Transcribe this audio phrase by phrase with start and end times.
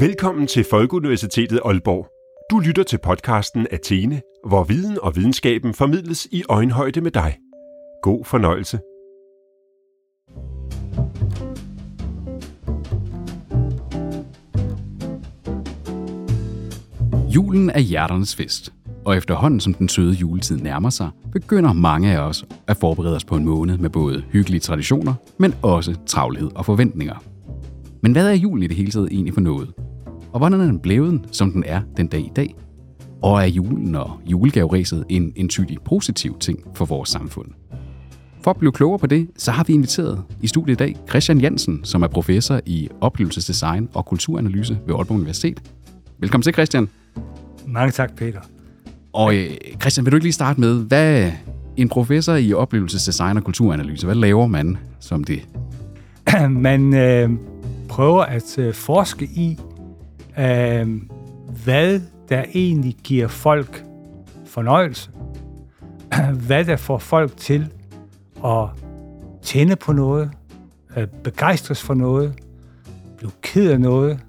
[0.00, 2.08] Velkommen til Folkeuniversitetet Aalborg.
[2.50, 7.36] Du lytter til podcasten Athene, hvor viden og videnskaben formidles i øjenhøjde med dig.
[8.02, 8.78] God fornøjelse.
[17.34, 18.72] Julen er hjerternes fest,
[19.04, 23.24] og efterhånden som den søde juletid nærmer sig, begynder mange af os at forberede os
[23.24, 27.24] på en måned med både hyggelige traditioner, men også travlhed og forventninger.
[28.02, 29.87] Men hvad er julen i det hele taget egentlig for noget?
[30.32, 32.54] Og hvordan er den blevet, som den er den dag i dag?
[33.22, 37.48] Og er julen og julegaveræset en entydig positiv ting for vores samfund?
[38.42, 41.40] For at blive klogere på det, så har vi inviteret i studiet i dag Christian
[41.40, 45.62] Jansen, som er professor i oplevelsesdesign og kulturanalyse ved Aalborg Universitet.
[46.18, 46.88] Velkommen til, Christian.
[47.66, 48.40] Mange tak, Peter.
[49.12, 51.32] Og øh, Christian, vil du ikke lige starte med, hvad
[51.76, 55.48] en professor i oplevelsesdesign og kulturanalyse, hvad laver man som det?
[56.50, 57.30] Man øh,
[57.88, 59.58] prøver at øh, forske i,
[60.38, 61.00] øh,
[61.64, 63.84] hvad der egentlig giver folk
[64.46, 65.10] fornøjelse.
[66.46, 67.72] Hvad der får folk til
[68.44, 68.68] at
[69.42, 70.30] tænde på noget,
[70.96, 72.34] øh, begejstres for noget,
[73.16, 74.20] blive ked af noget,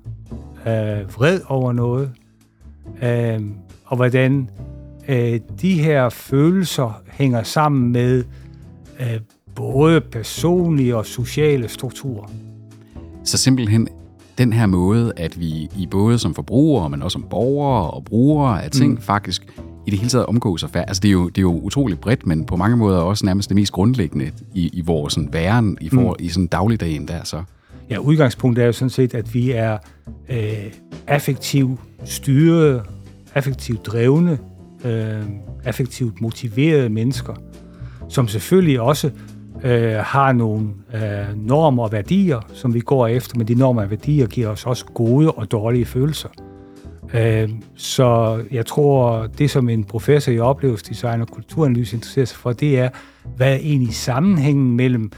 [0.61, 2.11] øh, vred over noget,
[3.01, 3.41] øh,
[3.85, 4.49] og hvordan
[5.07, 8.23] øh, de her følelser hænger sammen med
[8.99, 9.19] øh,
[9.55, 12.31] både personlige og sociale strukturer.
[13.23, 13.87] Så simpelthen
[14.39, 18.63] den her måde, at vi i både som forbrugere, men også som borgere og brugere
[18.63, 19.01] af ting, mm.
[19.01, 19.45] faktisk
[19.87, 20.85] i det hele taget omgås og færd.
[20.87, 23.49] Altså det er, jo, det er jo utroligt bredt, men på mange måder også nærmest
[23.49, 26.25] det mest grundlæggende i, i vores sådan, væren i, for, mm.
[26.25, 27.43] i sådan dagligdagen der så.
[27.89, 29.77] Ja, udgangspunktet er jo sådan set, at vi er
[30.29, 30.37] øh,
[31.07, 32.81] affektivt styret,
[33.35, 34.37] affektivt drevne,
[34.85, 35.21] øh,
[35.65, 37.33] affektivt motiverede mennesker,
[38.09, 39.11] som selvfølgelig også
[39.63, 43.89] øh, har nogle øh, normer og værdier, som vi går efter, men de normer og
[43.89, 46.29] værdier giver os også gode og dårlige følelser.
[47.13, 52.53] Øh, så jeg tror, det som en professor i oplevelsesdesign og kulturanalyse interesserer sig for,
[52.53, 52.89] det er,
[53.37, 55.11] hvad er egentlig sammenhængen mellem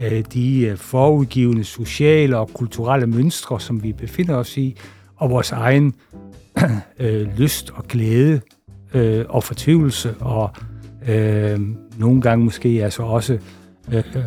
[0.00, 4.76] øh, de øh, forudgivende sociale og kulturelle mønstre, som vi befinder os i,
[5.16, 5.94] og vores egen
[7.00, 8.40] øh, lyst og glæde
[8.94, 10.50] øh, og fortvivlelse og
[11.08, 11.60] øh,
[11.98, 13.38] nogle gange måske altså også
[13.92, 14.26] øh, øh,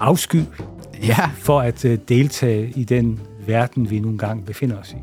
[0.00, 0.42] afsky
[1.02, 1.30] Ja.
[1.34, 4.96] for at øh, deltage i den verden, vi nogle gange befinder os i.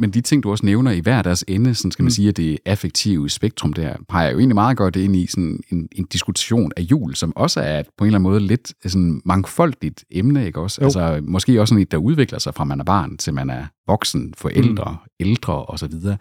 [0.00, 2.10] Men de ting, du også nævner i hver deres ende, sådan skal man mm.
[2.10, 5.88] sige, at det affektive spektrum der, peger jo egentlig meget godt ind i sådan en,
[5.92, 10.04] en diskussion af jul, som også er på en eller anden måde lidt sådan mangfoldigt
[10.10, 10.78] emne, ikke også?
[10.80, 10.84] Jo.
[10.84, 13.64] Altså måske også sådan et, der udvikler sig fra man er barn til man er
[13.86, 15.26] voksen, forældre, mm.
[15.26, 16.16] ældre og så videre.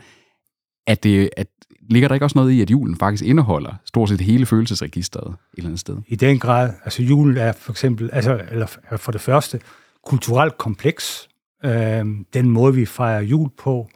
[0.87, 1.47] At det, at,
[1.89, 5.37] ligger der ikke også noget i, at julen faktisk indeholder stort set hele følelsesregisteret et
[5.57, 5.97] eller andet sted?
[6.07, 9.59] I den grad, altså julen er for eksempel, altså, eller for det første,
[10.05, 11.29] kulturelt kompleks.
[11.65, 13.89] Øh, den måde, vi fejrer jul på,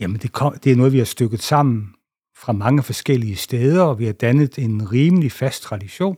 [0.00, 1.88] jamen det, kom, det er noget, vi har stykket sammen
[2.36, 6.16] fra mange forskellige steder, og vi har dannet en rimelig fast tradition.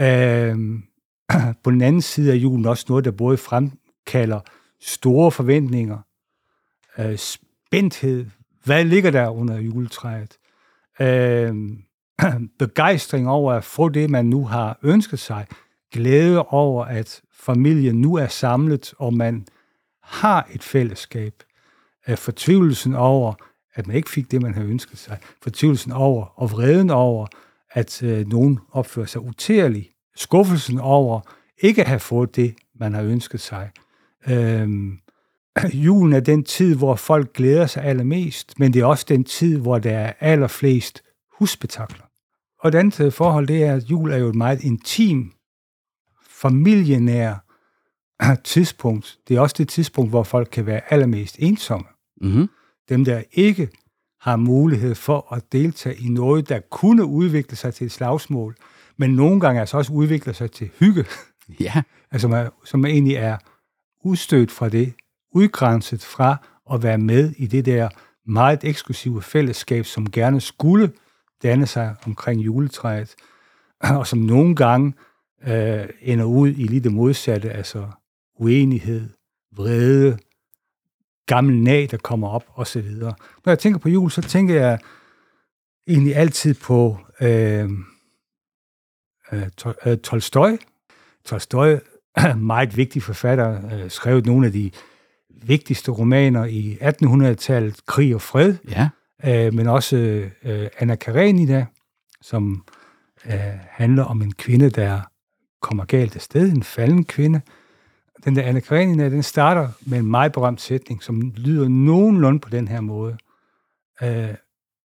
[0.00, 0.56] Øh,
[1.64, 4.40] på den anden side er julen også noget, der både fremkalder
[4.80, 5.98] store forventninger,
[6.98, 8.26] øh, spændthed,
[8.64, 10.38] hvad ligger der under juletræet,
[11.00, 11.54] øh,
[12.58, 15.46] begejstring over at få det, man nu har ønsket sig,
[15.92, 19.46] glæde over, at familien nu er samlet, og man
[20.02, 21.34] har et fællesskab,
[22.08, 23.34] øh, fortvivlelsen over,
[23.74, 27.26] at man ikke fik det, man havde ønsket sig, fortvivlelsen over og vreden over,
[27.72, 31.20] at øh, nogen opfører sig utærligt, skuffelsen over
[31.58, 33.70] ikke at have fået det, man har ønsket sig.
[34.28, 34.98] Øhm,
[35.86, 39.58] julen er den tid, hvor folk glæder sig allermest, men det er også den tid,
[39.58, 41.02] hvor der er allerflest
[41.38, 42.04] husspektakler.
[42.60, 45.32] Og et andet øh, forhold, det er, at jul er jo et meget intim,
[46.30, 47.34] familienær
[48.44, 49.18] tidspunkt.
[49.28, 51.86] Det er også det tidspunkt, hvor folk kan være allermest ensomme.
[52.20, 52.48] Mm-hmm.
[52.88, 53.68] Dem, der ikke
[54.20, 58.56] har mulighed for at deltage i noget, der kunne udvikle sig til et slagsmål,
[58.96, 61.04] men nogle gange altså også udvikler sig til hygge,
[61.60, 61.82] Ja,
[62.12, 63.36] altså man, som egentlig er
[64.04, 64.92] udstødt fra det,
[65.32, 66.36] udgrænset fra
[66.72, 67.88] at være med i det der
[68.26, 70.92] meget eksklusive fællesskab, som gerne skulle
[71.42, 73.14] danne sig omkring juletræet,
[73.80, 74.94] og som nogle gange
[75.46, 77.90] øh, ender ud i lige det modsatte, altså
[78.38, 79.08] uenighed,
[79.56, 80.18] vrede,
[81.26, 82.92] gammel nag, der kommer op, osv.
[83.00, 83.16] Når
[83.46, 84.78] jeg tænker på jul, så tænker jeg
[85.86, 87.70] egentlig altid på øh,
[89.32, 90.56] øh, Tol- øh, Tolstoy.
[91.24, 91.76] Tolstoy,
[92.36, 94.70] meget vigtig forfatter, øh, skrev nogle af de
[95.42, 98.88] vigtigste romaner i 1800-tallet, Krig og Fred, ja.
[99.24, 99.96] øh, men også
[100.44, 101.66] øh, Anna Karenina,
[102.20, 102.64] som
[103.26, 103.32] øh,
[103.70, 105.00] handler om en kvinde, der
[105.62, 107.40] kommer galt af sted, en falden kvinde,
[108.24, 112.48] den der Anna Karenina, den starter med en meget berømt sætning, som lyder nogenlunde på
[112.48, 113.16] den her måde.
[114.02, 114.34] Øh,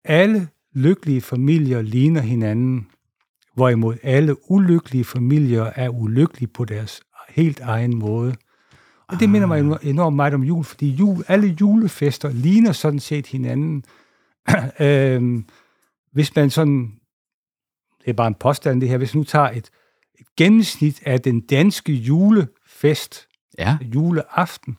[0.06, 2.88] alle lykkelige familier ligner hinanden,
[3.54, 8.36] hvorimod alle ulykkelige familier er ulykkelige på deres helt egen måde.
[9.14, 13.28] Og det minder mig enormt meget om jul, fordi jul, alle julefester ligner sådan set
[13.28, 13.84] hinanden.
[14.80, 15.46] øhm,
[16.12, 16.94] hvis man sådan,
[18.02, 19.70] det er bare en påstand det her, hvis nu tager et,
[20.20, 23.28] et gennemsnit af den danske julefest,
[23.58, 23.78] Ja.
[23.82, 24.78] juleaften,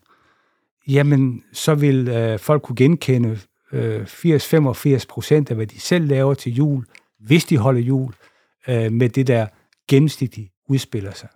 [0.89, 3.39] jamen så vil øh, folk kunne genkende
[3.73, 6.85] øh, 80-85 procent af, hvad de selv laver til jul,
[7.19, 8.15] hvis de holder jul,
[8.69, 9.47] øh, med det der
[9.89, 11.29] gennemsnit, de udspiller sig.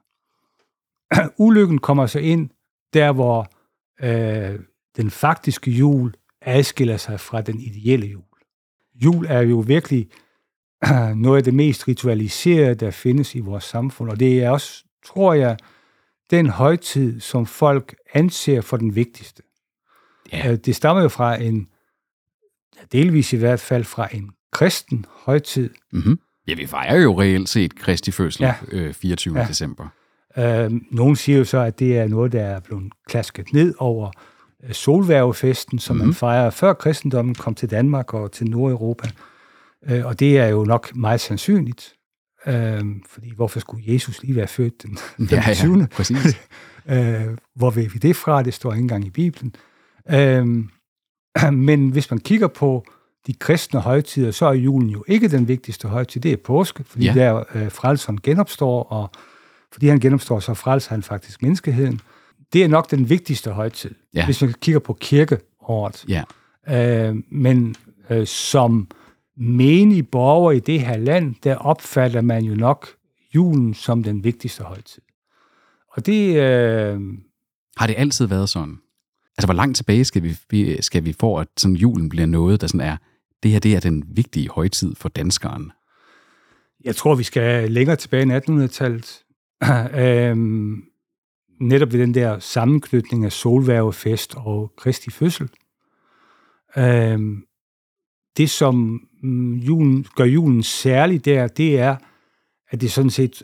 [1.47, 2.51] Ulykken kommer så ind
[2.95, 3.51] der, hvor
[4.03, 4.59] øh,
[4.97, 8.23] den faktiske jul adskiller sig fra den ideelle jul.
[8.95, 10.09] Jul er jo virkelig
[11.17, 15.35] noget af det mest ritualiserede, der findes i vores samfund, og det er også, tror
[15.35, 15.57] jeg,
[16.31, 19.43] den højtid, som folk anser for den vigtigste.
[20.33, 20.53] Ja.
[20.53, 21.69] Øh, Det stammer jo fra en,
[22.93, 25.71] delvis i hvert fald fra en kristen højtid.
[25.93, 26.21] Mm-hmm.
[26.49, 28.55] Ja, vi fejrer jo reelt set Kristi fødsel Ja.
[28.73, 29.35] øh, 24.
[29.35, 29.41] Ja.
[29.43, 29.49] Ja.
[29.49, 29.89] december.
[30.39, 34.11] Øh, nogle siger jo så, at det er noget, der er blevet klasket ned over
[34.65, 36.05] øh, solværvefesten, som mm.
[36.05, 39.09] man fejrer før kristendommen kom til Danmark og til Nordeuropa.
[39.89, 41.95] Øh, og det er jo nok meget sandsynligt,
[42.47, 45.79] øh, fordi hvorfor skulle Jesus lige være født den, den Ja, 20.
[45.79, 46.37] ja, præcis.
[46.91, 48.43] Øh, hvor ved vi det fra?
[48.43, 49.55] Det står ikke engang i Bibelen.
[50.11, 50.47] Øh,
[51.69, 52.85] men hvis man kigger på
[53.27, 56.21] de kristne højtider, så er julen jo ikke den vigtigste højtid.
[56.21, 57.05] Det er påske, fordi.
[57.05, 57.15] Ja.
[57.15, 59.11] der øh, frelseren genopstår, og
[59.73, 62.01] fordi han genopstår, så frelser han faktisk menneskeheden.
[62.53, 64.25] Det er nok den vigtigste højtid, Ja.
[64.25, 66.05] hvis man kigger på kirkeåret.
[66.09, 66.23] Ja.
[67.11, 67.75] Øh, men
[68.11, 68.89] øh, som
[69.37, 72.89] menig borger i det her land, der opfatter man jo nok
[73.35, 75.03] julen som den vigtigste højtid.
[75.97, 77.01] Og det, øh,
[77.77, 78.79] Har det altid været sådan?
[79.39, 82.67] Altså, hvor langt tilbage skal vi, skal vi for, at sådan julen bliver noget, der
[82.67, 82.97] sådan er,
[83.43, 85.73] det her det er den vigtige højtid for danskeren?
[86.85, 88.31] jeg tror, vi skal længere tilbage i
[88.65, 89.23] 1800-tallet.
[90.05, 90.85] øhm,
[91.61, 95.49] netop ved den der sammenknytning af solværvefest og Kristi fødsel.
[96.77, 97.45] Øhm,
[98.37, 101.97] det, som mm, julen, gør julen særlig der, det er,
[102.71, 103.43] at det sådan set,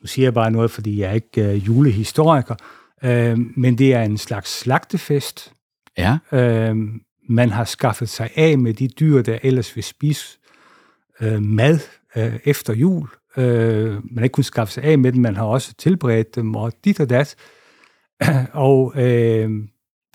[0.00, 2.54] nu siger jeg bare noget, fordi jeg er ikke øh, julehistoriker,
[3.04, 5.52] øh, men det er en slags slagtefest.
[5.98, 6.76] Ja, Øh,
[7.28, 10.38] man har skaffet sig af med de dyr, der ellers vil spise
[11.20, 11.78] øh, mad
[12.16, 13.08] øh, efter jul.
[13.36, 16.54] Øh, man har ikke kun skaffet sig af med dem, man har også tilberedt dem
[16.54, 17.36] og dit og dat.
[18.52, 19.50] og øh,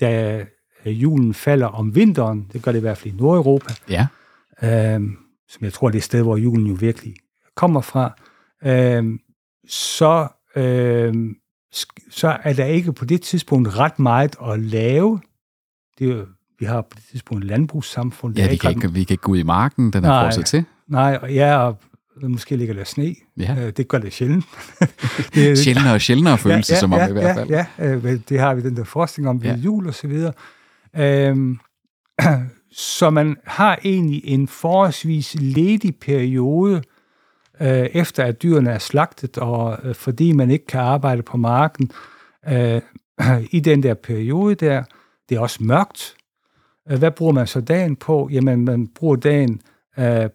[0.01, 0.45] da
[0.85, 4.07] julen falder om vinteren, det gør det i hvert fald i Nordeuropa, ja,
[4.63, 5.01] øh,
[5.49, 7.13] som jeg tror er det sted, hvor julen jo virkelig
[7.55, 8.13] kommer fra,
[8.65, 9.19] øh,
[9.69, 11.13] så, øh,
[12.11, 15.19] så er der ikke på det tidspunkt ret meget at lave.
[15.99, 16.27] Det er, jo-
[16.59, 18.37] vi har på det tidspunkt et landbrugssamfund.
[18.37, 20.23] ja vi, kan ikke, vi kan ikke gå ud i marken, den er Nej.
[20.25, 20.65] frosset til.
[20.87, 21.77] Nej, og ja, og
[22.21, 23.15] måske ligger der sne.
[23.37, 23.55] Ja.
[23.59, 24.45] Øh, det gør det sjældent.
[25.35, 27.49] det, er- Sjældnere og sjældnere følelse, ja, ja, som om ja, i hvert fald.
[27.49, 29.55] Ja, ja, øh, det har vi den der forskning om ved Ja.
[29.55, 30.33] jul og så videre.
[30.97, 31.59] Øhm,
[32.71, 36.81] så man har egentlig en forholdsvis ledig periode,
[37.61, 41.91] øh, efter at dyrene er slagtet, og øh, fordi man ikke kan arbejde på marken
[42.49, 42.81] øh,
[43.51, 44.83] i den der periode der.
[45.29, 46.15] Det er også mørkt.
[46.91, 48.29] Øh, Hvad bruger man så dagen på?
[48.31, 49.61] Jamen, man bruger dagen
[49.99, 50.29] øh,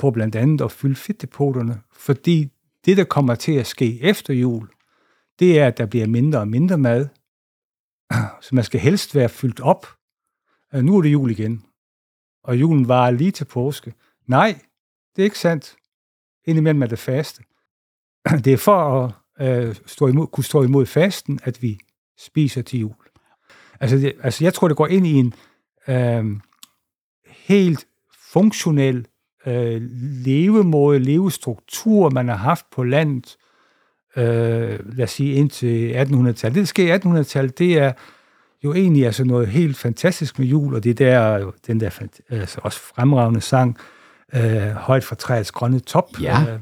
[0.00, 2.52] på blandt andet at fylde fedtdepoterne, fordi
[2.84, 4.68] det, der kommer til at ske efter jul,
[5.38, 7.08] det er, at der bliver mindre og mindre mad,
[8.44, 9.86] så man skal helst være fyldt op.
[10.74, 11.64] Øh, nu er det jul igen,
[12.42, 13.94] og julen var lige til påske.
[14.26, 14.60] Nej,
[15.16, 15.76] det er ikke sandt.
[16.44, 17.42] Indimellem er det faste.
[18.44, 19.06] Det er for
[19.38, 21.78] at øh, stå imod, kunne stå imod fasten, at vi
[22.18, 22.94] spiser til jul.
[23.80, 25.34] Altså, det, altså jeg tror, det går ind i en
[25.88, 26.40] øh,
[27.26, 27.86] helt
[28.32, 29.06] funktionel
[29.46, 29.82] øh,
[30.24, 33.36] levemåde, levestruktur, man har haft på landet,
[34.16, 36.42] øh, lad os sige, indtil 1800-tallet.
[36.42, 37.92] Det, der sker i 1800-tallet, det er
[38.64, 42.80] jo egentlig altså noget helt fantastisk med jul, og det der, den der altså også
[42.80, 43.76] fremragende sang,
[44.34, 46.40] øh, Højt fra træets grønne top, Ja.
[46.54, 46.60] øh,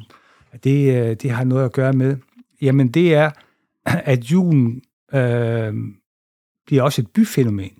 [0.64, 2.16] det, øh, det har noget at gøre med.
[2.62, 3.30] Jamen det er,
[3.84, 4.82] at julen
[5.14, 5.74] øh,
[6.66, 7.70] bliver også et byfænomen.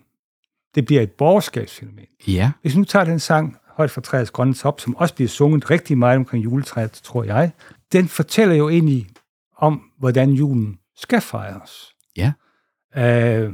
[0.75, 2.05] Det bliver et borgerskabsfænomen.
[2.29, 5.71] Ja, Hvis nu tager den sang, Højt fra træets grønne top, som også bliver sunget
[5.71, 7.51] rigtig meget omkring juletræet, tror jeg,
[7.93, 9.09] den fortæller jo egentlig
[9.57, 11.95] om, hvordan julen skal fejres.
[12.17, 12.33] ja,
[12.97, 13.53] Øh,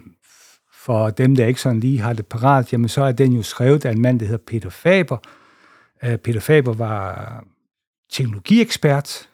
[0.84, 3.84] for dem, der ikke sådan lige har det parat, jamen så er den jo skrevet
[3.84, 5.16] af en mand, der hedder Peter Faber.
[6.04, 7.44] Øh, Peter Faber var
[8.12, 9.28] teknologiekspert.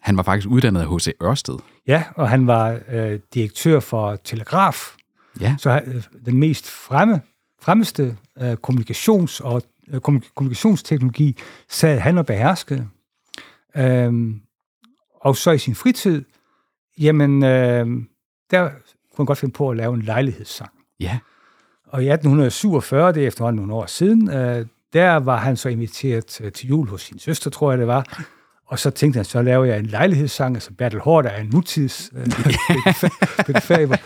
[0.00, 1.08] Han var faktisk uddannet af H.C.
[1.22, 1.58] Ørsted.
[1.86, 4.94] Ja, og han var øh, direktør for Telegraf.
[5.40, 5.56] Ja.
[5.58, 7.20] Så øh, den mest fremme,
[7.62, 9.62] fremmeste øh, kommunikations- og
[10.34, 11.36] kommunikationsteknologi
[11.68, 12.88] sad han og beherskede.
[13.76, 14.40] Øhm,
[15.20, 16.24] og så i sin fritid,
[16.98, 17.86] jamen, øh,
[18.50, 18.68] der
[19.16, 20.70] kunne han godt finde på at lave en lejlighedssang.
[21.00, 21.18] Ja.
[21.86, 26.40] Og i 1847, det er efterhånden nogle år siden, øh, der var han så inviteret
[26.40, 28.24] øh, til jul hos sin søster, tror jeg det var.
[28.66, 32.10] Og så tænkte han, så laver jeg en lejlighedssang, altså Bertel Hård er en nutids
[32.16, 32.26] øh,
[33.68, 33.96] Faber.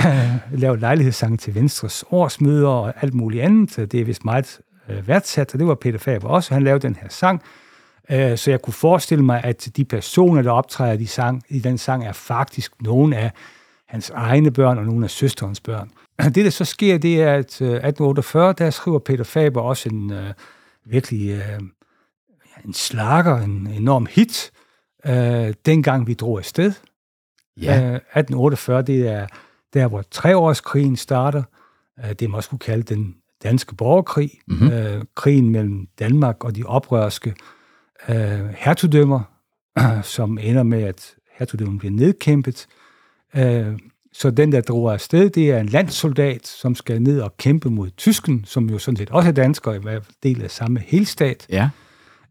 [0.62, 3.92] laver lejlighedssang til Venstres årsmøder og alt muligt andet.
[3.92, 4.60] Det er vist meget
[4.90, 6.54] øh, værdsat, og det var Peter Faber også.
[6.54, 7.42] Han lavede den her sang,
[8.10, 11.78] øh, så jeg kunne forestille mig, at de personer, der optræder i, sang, i den
[11.78, 13.30] sang, er faktisk nogle af
[13.88, 15.90] hans egne børn og nogle af søsterens børn.
[16.34, 20.12] Det, der så sker, det er, at 1848, øh, der skriver Peter Faber også en
[20.12, 20.32] øh,
[20.84, 21.60] virkelig øh,
[22.64, 24.50] en slager, en enorm hit,
[25.06, 26.72] øh, dengang vi drog afsted.
[27.56, 27.76] Ja.
[27.76, 29.26] Øh, 1848, det er
[29.74, 31.42] der, hvor treårskrigen starter.
[32.04, 34.30] Øh, det man også kunne kalde den danske borgerkrig.
[34.46, 34.70] Mm-hmm.
[34.70, 37.34] Øh, krigen mellem Danmark og de oprørske
[38.08, 39.20] øh, hertugdømmer,
[40.02, 42.66] som ender med, at hertugdømmen bliver nedkæmpet.
[43.36, 43.78] Øh,
[44.12, 47.90] så den, der drog afsted, det er en landssoldat, som skal ned og kæmpe mod
[47.96, 51.46] tysken, som jo sådan set også er dansker, i hvert fald del af samme helstat.
[51.50, 51.70] Ja.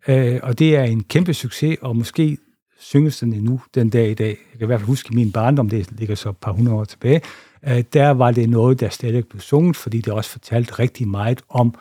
[0.08, 2.38] Øh, og det er en kæmpe succes, og måske
[2.80, 4.28] synges den endnu den dag i dag.
[4.28, 6.84] Jeg kan i hvert fald huske min barndom, det ligger så et par hundrede år
[6.84, 7.22] tilbage,
[7.68, 11.42] øh, der var det noget, der stadig blev sunget, fordi det også fortalte rigtig meget
[11.50, 11.76] om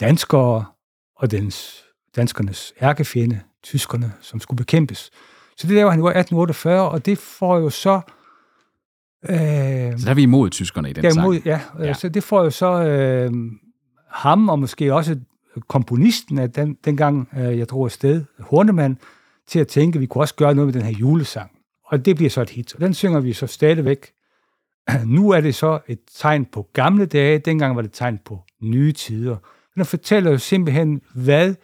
[0.00, 0.64] danskere
[1.16, 1.84] og dens,
[2.16, 5.10] danskernes ærkefjende, tyskerne, som skulle bekæmpes.
[5.56, 8.00] Så det laver han i 1848, og det får jo så...
[9.28, 12.24] Øh, så der er vi imod tyskerne i den ja, imod, ja, ja, så det
[12.24, 13.32] får jo så øh,
[14.08, 15.16] ham, og måske også
[15.68, 18.98] komponisten af den, dengang, øh, jeg drog afsted, Hornemann,
[19.46, 21.50] til at tænke, at vi kunne også gøre noget med den her julesang.
[21.86, 24.12] Og det bliver så et hit, og den synger vi så stadigvæk.
[25.06, 28.40] Nu er det så et tegn på gamle dage, dengang var det et tegn på
[28.60, 29.36] nye tider.
[29.74, 31.54] Den fortæller jo simpelthen, hvad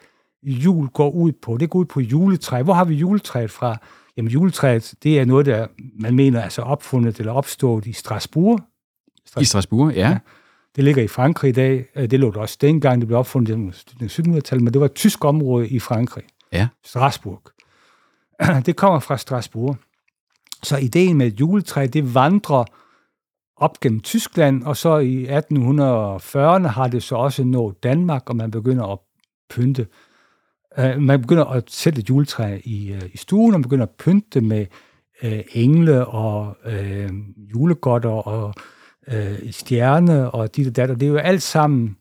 [0.42, 1.56] jul går ud på.
[1.56, 2.62] Det går ud på juletræ.
[2.62, 3.76] Hvor har vi juletræet fra?
[4.16, 5.66] Jamen juletræet, det er noget, der
[6.00, 8.60] man mener altså opfundet eller opstået i Strasbourg.
[9.26, 9.42] Strasbourg.
[9.42, 10.08] I Strasbourg, ja.
[10.08, 10.18] ja.
[10.76, 11.86] Det ligger i Frankrig i dag.
[11.96, 14.94] Øh, det lå det også dengang, det blev opfundet i 1700-tallet, men det var et
[14.94, 16.24] tysk område i Frankrig.
[16.52, 16.68] Ja.
[16.84, 17.42] Strasbourg.
[18.66, 19.76] Det kommer fra Strasbourg.
[20.62, 22.64] Så ideen med et juletræ, det vandrer
[23.58, 28.50] op gennem Tyskland, og så i 1840'erne har det så også nået Danmark, og man
[28.50, 28.98] begynder at
[29.50, 29.86] pynte.
[30.78, 33.90] Uh, man begynder at sætte et juletræ i, uh, i stuen, og man begynder at
[33.98, 34.66] pynte med
[35.22, 37.10] uh, engle og uh,
[37.54, 38.54] julegodter og
[39.12, 40.90] uh, stjerne og dit og dat.
[40.90, 41.96] Og det er jo alt sammen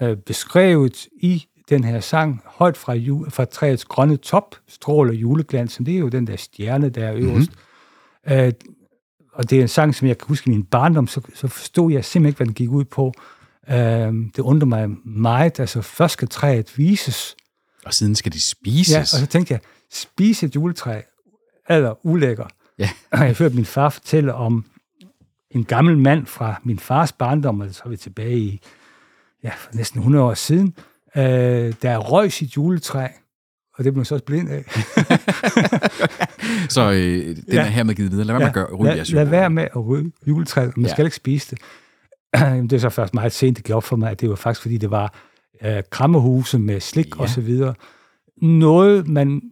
[0.00, 5.86] uh, beskrevet i den her sang, højt fra, jule, fra træets grønne top, stråler juleglansen.
[5.86, 7.50] Det er jo den der stjerne, der er øverst.
[8.26, 8.46] Mm-hmm.
[8.46, 8.52] Uh,
[9.32, 11.92] og det er en sang, som jeg kan huske i min barndom, så, så forstod
[11.92, 13.12] jeg simpelthen ikke, hvad den gik ud på.
[13.68, 13.74] Uh,
[14.36, 15.60] det undrer mig meget.
[15.60, 17.36] Altså, først skal træet vises.
[17.86, 18.94] Og siden skal de spises.
[18.94, 19.60] Ja, og så tænkte jeg,
[19.92, 21.00] spise et juletræ,
[21.68, 22.46] er ulækker.
[22.78, 22.90] Ja.
[23.12, 24.64] jeg hørte min far fortælle om
[25.50, 28.60] en gammel mand fra min fars barndom, og så er vi tilbage i
[29.44, 30.74] ja, for næsten 100 år siden,
[31.16, 33.08] øh, der røg sit juletræ,
[33.74, 34.64] og det blev så også blind af.
[36.68, 37.60] så øh, den ja.
[37.60, 38.26] er hermed givet videre.
[38.26, 38.46] Lad være ja.
[38.46, 40.76] med at gøre, ryge lad, lad være med at ryge juletræet.
[40.76, 40.92] Man ja.
[40.92, 41.58] skal ikke spise det.
[42.70, 44.76] det er så først meget sent, det op for mig, at det var faktisk, fordi
[44.76, 45.14] det var
[45.64, 47.22] øh, krammehuse med slik ja.
[47.22, 47.74] og så videre.
[48.42, 49.42] Noget, man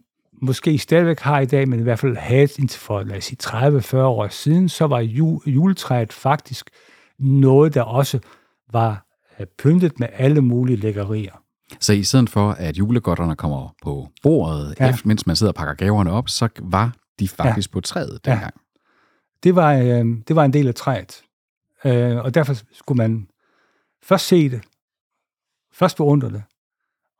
[0.41, 3.37] måske stadigvæk har i dag, men i hvert fald havde indtil for, lad os sige,
[3.43, 4.99] 30-40 år siden, så var
[5.45, 6.69] juletræet faktisk
[7.19, 8.19] noget, der også
[8.71, 9.05] var
[9.39, 11.40] øh, pyntet med alle mulige lækkerier.
[11.79, 14.89] Så i stedet for, at julegodterne kommer på bordet, ja.
[14.89, 17.73] efter, mens man sidder og pakker gaverne op, så var de faktisk ja.
[17.73, 18.53] på træet dengang.
[18.55, 18.79] Ja.
[19.43, 21.21] Det, var, øh, det var en del af træet.
[21.85, 23.27] Øh, og derfor skulle man
[24.03, 24.61] først se det,
[25.73, 26.43] først beundre det,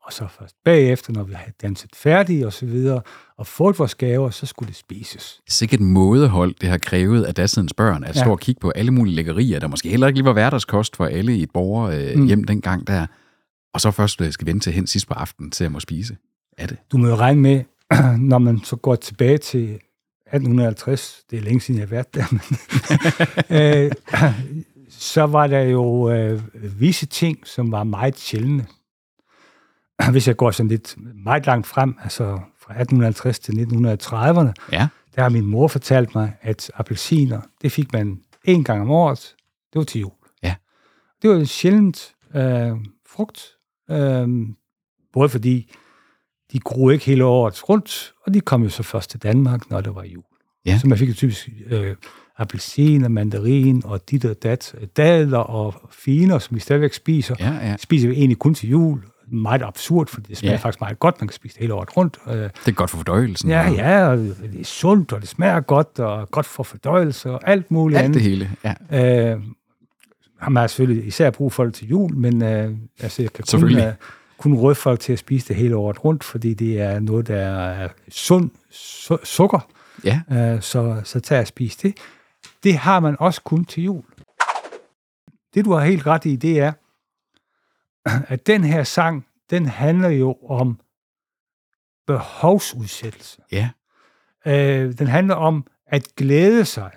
[0.04, 3.02] og så først bagefter, når vi havde danset færdigt og så videre,
[3.36, 5.40] og fået vores gaver, så skulle det spises.
[5.48, 8.20] Sikkert mådehold, det har krævet af datidens børn, at ja.
[8.20, 11.06] stå og kigge på alle mulige lækkerier, der måske heller ikke lige var hverdagskost for
[11.06, 12.44] alle i et borgerhjem øh, mm.
[12.44, 13.06] dengang der,
[13.72, 16.16] og så først øh, skal vente til hen sidst på aftenen til at må spise.
[16.58, 16.76] Er det?
[16.92, 17.64] Du må jo regne med,
[18.18, 19.64] når man så går tilbage til
[20.32, 22.42] 1850, det er længe siden jeg har været der, men,
[23.84, 23.92] øh,
[24.88, 26.40] så var der jo øh,
[26.80, 28.66] visse ting, som var meget sjældne.
[30.12, 32.24] Hvis jeg går sådan lidt meget langt frem, altså
[32.58, 34.88] fra 1850 til 1930'erne, ja.
[35.16, 39.34] der har min mor fortalt mig, at appelsiner, det fik man en gang om året.
[39.72, 40.12] Det var til jul.
[40.42, 40.54] Ja.
[41.22, 42.76] Det var en sjældent øh,
[43.06, 43.40] frugt,
[43.92, 44.46] øh,
[45.12, 45.72] både fordi
[46.52, 49.80] de groede ikke hele året rundt, og de kom jo så først til Danmark, når
[49.80, 50.22] der var jul.
[50.66, 50.78] Ja.
[50.78, 51.96] Så man fik jo typisk øh,
[52.38, 57.34] appelsin og mandarin og dit og dat, dadler og finer, som vi stadigvæk spiser.
[57.40, 57.76] Ja, ja.
[57.76, 59.02] Spiser vi egentlig kun til jul.
[59.28, 60.58] Meget absurd, for det smager Ja.
[60.58, 61.20] faktisk meget godt.
[61.20, 62.18] Man kan spise det hele året rundt.
[62.26, 63.48] Øh, Det er godt for fordøjelsen.
[63.50, 67.40] ja, ja, og det er sundt, og det smager godt, og godt for fordøjelse og
[67.50, 68.14] alt muligt Alt andet.
[68.14, 68.50] det hele.
[68.90, 69.32] Ja.
[69.34, 69.40] Øh,
[70.42, 73.78] har man selvfølgelig især brug for det til jul, men øh, altså, jeg kan kun,
[73.78, 73.94] øh,
[74.38, 77.36] kun råde folk til at spise det hele året rundt, fordi det er noget, der
[77.36, 79.70] er sund su- sukker,
[80.04, 80.20] ja.
[80.32, 81.96] øh, så, så tag og spis det.
[82.62, 84.04] Det har man også kun til jul.
[85.54, 86.72] Det, du har helt ret i, det er,
[88.04, 90.80] at den her sang, den handler jo om
[92.06, 93.42] behovsudsættelse.
[93.52, 93.70] Ja.
[94.46, 96.90] Øh, den handler om at glæde sig.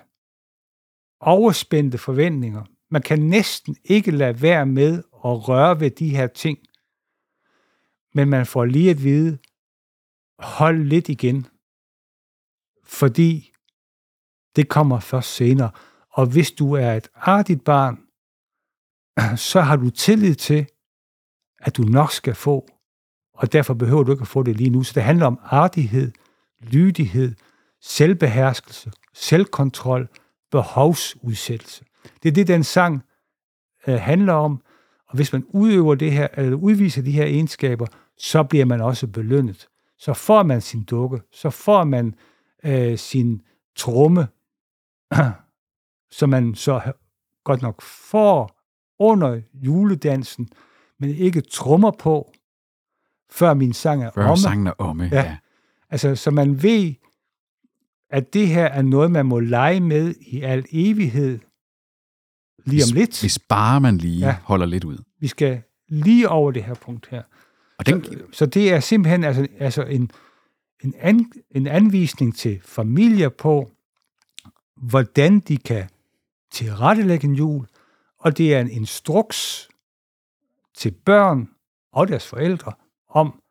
[1.20, 2.64] Overspændte forventninger.
[2.90, 6.58] Man kan næsten ikke lade være med at røre ved de her ting.
[8.14, 9.38] Men man får lige at vide,
[10.38, 11.46] hold lidt igen.
[12.84, 13.52] Fordi
[14.56, 15.70] det kommer først senere.
[16.12, 18.02] Og hvis du er et artigt barn,
[19.50, 20.66] så har du tillid til,
[21.58, 22.68] at du nok skal få,
[23.34, 24.82] og derfor behøver du ikke at få det lige nu.
[24.82, 26.12] Så det handler om artighed,
[26.60, 27.34] lydighed,
[27.80, 30.08] selvbeherskelse, selvkontrol,
[30.50, 31.84] behovsudsættelse.
[32.22, 33.02] Det er det, den sang
[33.86, 34.62] øh, handler om.
[35.08, 37.86] Og hvis man udøver det her, eller udviser de her egenskaber,
[38.18, 39.68] så bliver man også belønnet.
[39.98, 42.14] Så får man sin dukke, så får man
[42.64, 43.42] øh, sin
[43.76, 44.28] tromme,
[46.18, 46.92] som man så
[47.44, 48.60] godt nok får
[48.98, 50.48] under juledansen,
[51.00, 52.32] men ikke trummer på,
[53.30, 54.36] før min sang er Før omme.
[54.36, 55.08] sangen er omme.
[55.12, 55.16] Ja.
[55.22, 55.36] Ja.
[55.90, 56.94] Altså, så man ved,
[58.10, 61.38] at det her er noget, man må lege med i al evighed
[62.66, 63.20] lige om lidt.
[63.20, 64.36] Hvis bare man lige ja.
[64.42, 64.98] Holder lidt ud.
[65.20, 67.22] Vi skal lige over det her punkt her.
[67.78, 70.10] Og den, Så det er simpelthen altså, altså en,
[70.84, 73.70] en, an, en anvisning til familier på,
[74.76, 75.88] hvordan de kan
[76.52, 77.66] tilrettelægge en jul,
[78.18, 79.68] og det er en instruks
[80.74, 81.48] til børn
[81.92, 82.72] og deres forældre
[83.08, 83.42] om,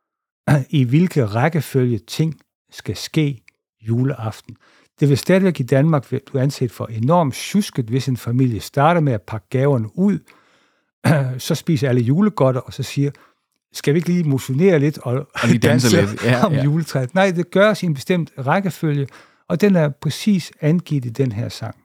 [0.69, 3.43] i hvilke rækkefølge ting skal ske
[3.81, 4.57] juleaften.
[4.99, 9.13] Det vil stadigvæk i Danmark du anset for enormt tjusket, hvis en familie starter med
[9.13, 10.19] at pakke gaverne ud,
[11.47, 13.11] så spiser alle julegodter, og så siger,
[13.73, 16.23] skal vi ikke lige motionere lidt og, Og lige danse lidt.
[16.23, 16.63] Ja, om ja.
[16.63, 17.15] juletræet?
[17.15, 19.07] Nej, det gøres i en bestemt rækkefølge,
[19.49, 21.75] og den er præcis angivet i den her sang.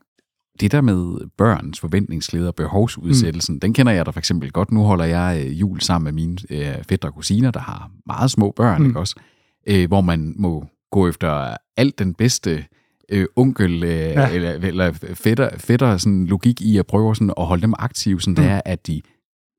[0.61, 3.61] det der med børns forventningsglæde og behovsudsættelsen, mm.
[3.61, 4.73] den kender jeg da for eksempel godt.
[4.73, 8.31] Nu holder jeg øh, jul sammen med mine øh, fætter og kusiner, der har meget
[8.31, 8.83] små børn.
[8.83, 8.87] Mm.
[8.87, 9.15] ikke også?
[9.67, 12.65] Øh, hvor man må gå efter alt den bedste
[13.11, 14.31] øh, onkel øh, ja.
[14.31, 18.33] Eller, eller fætter, fætter sådan logik i at prøve sådan at holde dem aktive, sådan
[18.33, 18.37] mm.
[18.37, 19.03] det er, at de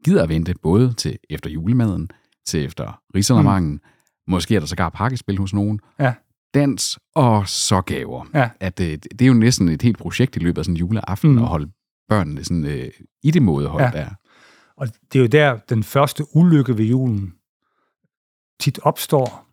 [0.05, 2.09] gider at vente både til efter julemaden,
[2.45, 3.79] til efter risalamangen, mm.
[4.27, 6.13] måske er der sågar pakkespil hos nogen, Ja.
[6.53, 8.25] dans og så gaver.
[8.33, 8.49] Ja.
[8.59, 11.31] At, øh, det er jo næsten et helt projekt i løbet af sådan en juleaften
[11.31, 11.37] mm.
[11.37, 11.71] At holde
[12.09, 12.89] børnene sådan, øh,
[13.23, 13.91] i det mådehold ja.
[13.93, 14.03] Ja.
[14.03, 14.09] der.
[14.77, 17.33] Og det er jo der, den første ulykke ved julen
[18.59, 19.47] tit opstår,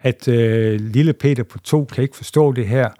[0.00, 2.90] at øh, lille Peter på to kan ikke forstå det her.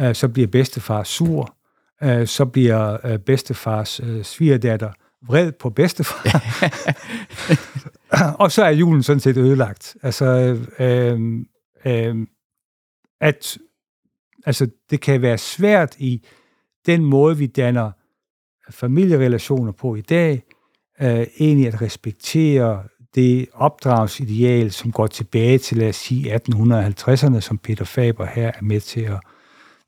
[0.00, 1.56] Øh, så bliver bedstefar sur.
[2.02, 4.92] Øh, så bliver øh, bedstefars øh, svigerdatter
[5.26, 6.42] vred på bedstefar.
[8.42, 9.96] og så er julen sådan set ødelagt.
[10.02, 11.20] Altså, øh,
[11.84, 12.26] øh,
[13.20, 13.58] at
[14.46, 16.26] altså, det kan være svært i
[16.86, 17.90] den måde, vi danner
[18.70, 20.42] familierelationer på i dag,
[21.00, 22.84] øh, egentlig at respektere
[23.14, 28.62] det opdragsideal, som går tilbage til, lad os sige, 1850'erne, som Peter Faber her er
[28.62, 29.20] med til at,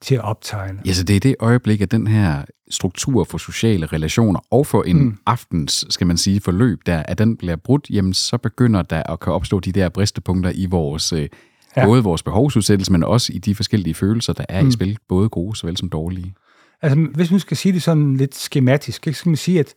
[0.03, 0.81] til at optegne.
[0.87, 4.83] Ja, så det er det øjeblik, at den her struktur for sociale relationer og for
[4.83, 5.19] en mm.
[5.27, 9.21] Aftens, skal man sige, forløb, der, at den bliver brudt, jamen så begynder der at
[9.21, 11.29] kan opstå de der bristepunkter i vores, øh,
[11.77, 11.85] ja.
[11.87, 14.69] Både vores behovsudsættelse, men også i de forskellige følelser, der er mm.
[14.69, 16.35] i spil, både gode såvel som dårlige.
[16.83, 19.75] Altså, hvis man skal sige det sådan lidt skematisk, så kan man sige, at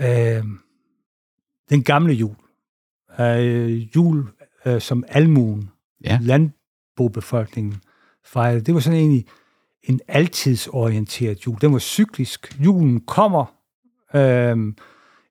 [0.00, 0.44] øh,
[1.70, 2.34] den gamle jul,
[3.20, 4.24] øh, jul
[4.66, 5.70] øh, som almuen,
[6.04, 6.18] Ja.
[6.22, 7.74] landbobefolkningen
[8.26, 9.26] fejrede, det var sådan egentlig
[9.82, 11.56] en altidsorienteret jul.
[11.60, 12.56] Den var cyklisk.
[12.64, 13.44] Julen kommer,
[14.14, 14.56] øh,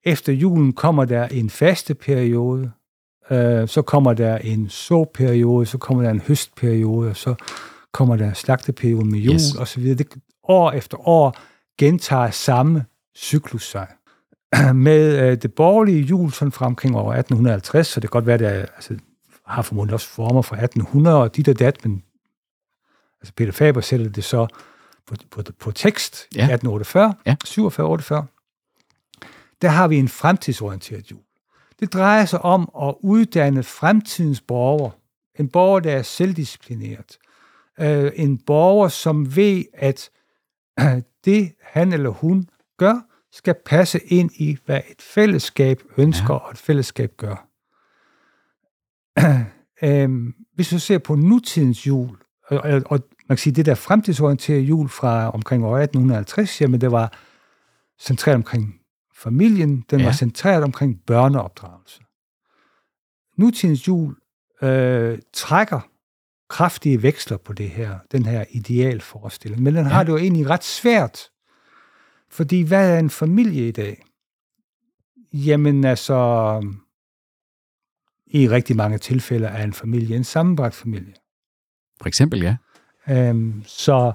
[0.03, 2.71] efter julen kommer der en faste periode,
[3.31, 7.35] øh, så kommer der en såperiode, så kommer der en høstperiode, og så
[7.93, 9.55] kommer der slagteperiode med jul Yes.
[9.55, 9.97] og så videre.
[9.97, 10.07] Det,
[10.43, 11.37] år efter år
[11.79, 12.85] gentager samme
[13.17, 13.87] cyklus sig.
[14.73, 18.33] Med øh, det borgerlige jul sådan fra omkring år 1850, så det kan godt være,
[18.33, 18.95] at det er, altså,
[19.47, 22.03] har formodentlig også former fra 1800 og dit og dat, men
[23.27, 24.47] altså Peter Faber sætter det så
[25.07, 26.39] på, på, på tekst Ja.
[26.39, 26.53] ja.
[26.53, 27.35] 1848, Ja.
[27.45, 28.25] 47-48.
[29.61, 31.21] Der har vi en fremtidsorienteret jul.
[31.79, 34.91] Det drejer sig om at uddanne fremtidens borgere
[35.39, 37.17] En borger, der er selvdisciplineret.
[37.79, 40.09] Øh, en borger, som ved, at
[40.79, 46.39] øh, det han eller hun gør, skal passe ind i, hvad et fællesskab ønsker, ja.
[46.39, 47.47] og et fællesskab gør.
[49.83, 54.61] øhm, hvis du ser på nutidens jul, og, og man kan sige, det der fremtidsorienterede
[54.61, 57.13] jul fra omkring år 1850, jamen det var
[57.99, 58.75] centreret omkring
[59.15, 60.05] familien, den ja.
[60.05, 62.01] var centreret omkring børneopdragelse.
[63.37, 64.15] Nutidens jul
[64.61, 65.89] øh, trækker
[66.49, 69.91] kraftige veksler på det her, den her idealforestilling, men den ja.
[69.91, 71.19] har det jo egentlig ret svært,
[72.29, 74.03] fordi hvad er en familie i dag?
[75.33, 76.15] Jamen altså,
[78.27, 81.13] i rigtig mange tilfælde er en familie en sammenbragt familie.
[82.01, 82.55] For eksempel, ja.
[83.09, 84.11] Øhm, så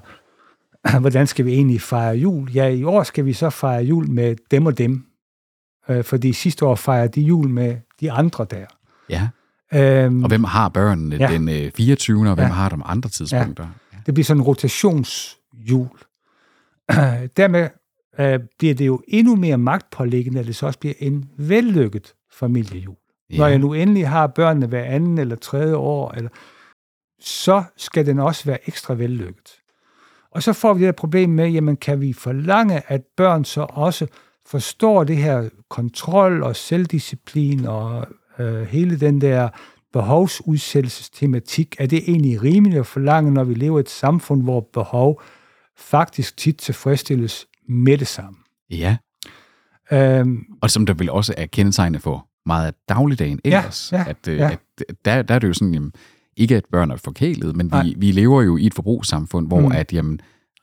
[1.01, 2.51] hvordan skal vi egentlig fejre jul?
[2.51, 5.05] Ja, i år skal vi så fejre jul med dem og dem.
[5.89, 8.65] Øh, fordi sidste år fejrede de jul med de andre der.
[9.09, 9.29] Ja.
[9.73, 11.27] Øhm, og hvem har børnene ja.
[11.27, 12.29] den øh, 24.
[12.29, 12.53] og hvem ja.
[12.53, 13.67] har dem andre tidspunkter?
[13.93, 13.97] Ja.
[14.05, 15.87] Det bliver sådan en rotationsjul.
[17.37, 17.69] Dermed
[18.19, 22.95] øh, bliver det jo endnu mere magtpålæggende, at det så også bliver en vellykket familiejul.
[23.29, 23.37] Ja.
[23.37, 26.29] Når jeg nu endelig har børnene hver anden eller tredje år, eller,
[27.23, 29.51] så skal den også være ekstra vellykket.
[30.31, 33.61] Og så får vi det her problem med, jamen kan vi forlange, at børn så
[33.69, 34.07] også
[34.45, 38.07] forstår det her kontrol og selvdisciplin og
[38.39, 39.49] øh, hele den der
[39.93, 45.21] behovsudsættelsestematik, er det egentlig rimeligt at forlange, når vi lever i et samfund, hvor behov
[45.77, 48.37] faktisk tit tilfredsstilles med det samme.
[48.69, 48.97] Ja.
[49.91, 53.91] Øhm, og som der vil også er kendetegnet for meget af dagligdagen ellers.
[53.91, 54.49] Ja, ja, at, øh, ja.
[54.51, 54.59] at
[55.05, 55.93] der, der er det jo sådan, jamen,
[56.37, 59.71] ikke at børn er forkælet, men vi, vi lever jo i et forbrugssamfund, hvor mm.
[59.71, 60.19] at, jamen,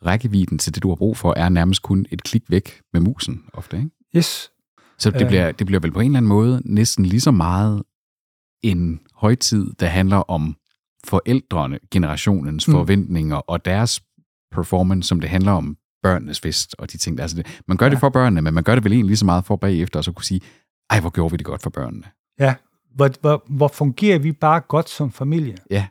[0.07, 3.45] rækkevidden til det, du har brug for, er nærmest kun et klik væk med musen
[3.53, 3.91] ofte, ikke?
[4.17, 4.51] Yes.
[4.99, 7.83] Så det, bliver, det bliver vel på en eller anden måde næsten lige så meget
[8.63, 10.57] en højtid, der handler om
[11.07, 12.73] forældrene, generationens mm.
[12.73, 14.03] forventninger og deres
[14.53, 17.17] performance, som det handler om børnenes fest og de ting.
[17.17, 17.25] Der.
[17.25, 17.91] Altså det, man gør ja.
[17.91, 20.05] det for børnene, men man gør det vel egentlig lige så meget for bagefter, og
[20.05, 20.41] så kunne sige,
[20.91, 22.05] ej, hvor gjorde vi det godt for børnene.
[22.39, 22.55] Ja,
[22.95, 25.57] hvor, hvor, hvor fungerer vi bare godt som familie.
[25.71, 25.87] Ja.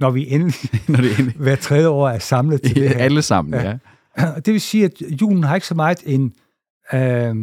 [0.00, 0.54] Når vi endelig,
[0.88, 1.36] når det endelig.
[1.44, 2.98] hver tredje år er samlet til det her.
[2.98, 3.78] Alle sammen, ja.
[4.18, 4.34] ja.
[4.44, 6.34] Det vil sige, at julen har ikke så meget en
[6.92, 7.36] øh,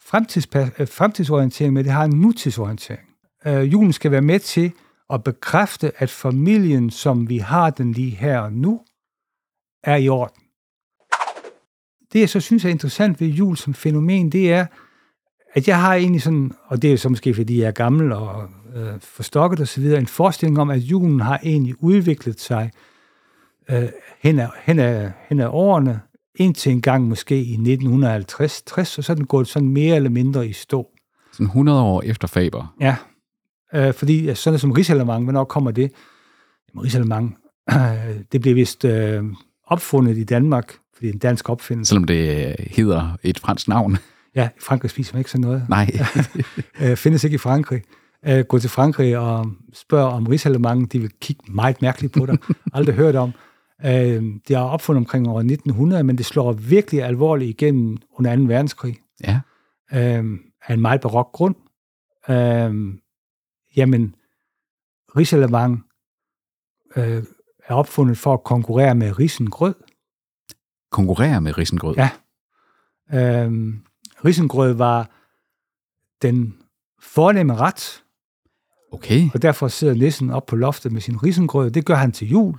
[0.00, 0.46] fremtids,
[0.90, 3.08] fremtidsorientering, men det har en nutidsorientering.
[3.46, 4.72] Øh, julen skal være med til
[5.10, 8.80] at bekræfte, at familien, som vi har den lige her og nu,
[9.84, 10.42] er i orden.
[12.12, 14.66] Det, jeg så synes er interessant ved jul som fænomen, det er,
[15.52, 18.12] at jeg har egentlig sådan, og det er jo så måske, fordi jeg er gammel
[18.12, 22.70] og øh, forstokket osv., en forestilling om, at julen har egentlig udviklet sig
[23.70, 23.88] øh,
[24.20, 26.00] hen, ad, hen, ad, hen ad årene,
[26.34, 27.58] indtil en gang måske i 1950-60,
[28.76, 30.88] og så er den gået sådan mere eller mindre i stå.
[31.32, 32.74] Sådan 100 år efter Faber?
[32.80, 32.96] Ja,
[33.74, 35.92] øh, fordi sådan som Rigsalermang, hvornår kommer det?
[36.68, 37.36] Jamen, Rigsalermang,
[37.70, 39.24] øh, det blev vist øh,
[39.66, 41.88] opfundet i Danmark, fordi det er en dansk opfindelse.
[41.88, 43.98] Selvom det hedder et fransk navn.
[44.34, 45.66] Ja, i Frankrig spiser man ikke sådan noget.
[45.68, 45.90] Nej.
[46.82, 47.82] øh, findes ikke i Frankrig.
[48.26, 52.38] Øh, gå til Frankrig og spørg om risalemang, de vil kigge meget mærkeligt på dig.
[52.74, 53.32] Aldrig hørt om.
[53.84, 58.42] Øh, det er opfundet omkring år 1900, men det slår virkelig alvorligt igennem under 2.
[58.42, 58.98] verdenskrig.
[59.24, 59.40] Ja.
[59.92, 61.54] Øh, af en meget barok grund.
[62.28, 62.98] Øh,
[63.76, 64.14] jamen,
[65.16, 65.84] risalemang
[66.96, 67.22] øh,
[67.66, 69.74] er opfundet for at konkurrere med risengrød.
[70.90, 71.94] Konkurrere med risengrød?
[71.96, 72.10] Ja.
[73.14, 73.74] Øh,
[74.24, 75.10] risengrød var
[76.22, 76.56] den
[77.00, 78.04] fornemme ret.
[78.92, 79.28] Okay.
[79.34, 81.70] Og derfor sidder nissen op på loftet med sin risengrød.
[81.70, 82.58] Det gør han til jul.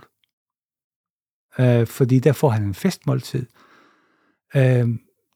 [1.59, 3.45] Øh, fordi der får han en festmåltid.
[4.55, 4.89] Øh,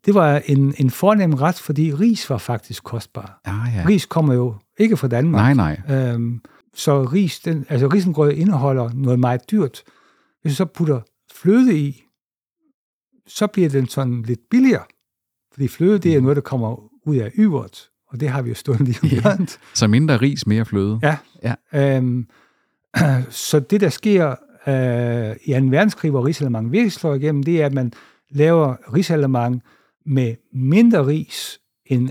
[0.06, 3.42] det var en, en fornem ret, fordi ris var faktisk kostbar.
[3.46, 3.86] Ah, ja.
[3.88, 5.58] Ris kommer jo ikke fra Danmark.
[5.58, 5.98] Nej, nej.
[5.98, 6.40] Øh,
[6.74, 9.84] så ris, den, altså risengrød indeholder noget meget dyrt.
[10.42, 11.02] Hvis du så putter
[11.34, 12.04] fløde i,
[13.28, 14.84] så bliver den sådan lidt billigere.
[15.54, 18.56] Fordi fløde, det er noget, der kommer ud af yvert, og det har vi jo
[18.56, 19.40] stået lige omkring.
[19.40, 19.56] Ja.
[19.74, 21.00] Så mindre ris, mere fløde.
[21.04, 21.18] Ja.
[21.44, 21.98] ja.
[21.98, 22.28] Øhm,
[23.30, 24.36] så det, der sker
[24.68, 25.66] øh, i 2.
[25.66, 27.94] verdenskrig, hvor risalemang virkelig slår igennem, det er, at man
[28.30, 29.62] laver risalemang
[30.06, 32.10] med mindre ris end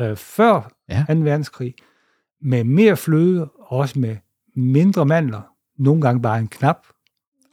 [0.00, 1.04] øh, før ja.
[1.08, 1.14] 2.
[1.14, 1.74] verdenskrig,
[2.42, 4.16] med mere fløde, og også med
[4.56, 5.42] mindre mandler.
[5.78, 6.86] Nogle gange bare en knap.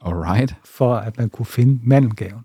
[0.04, 0.56] Alright.
[0.64, 2.42] For at man kunne finde mandelgaven.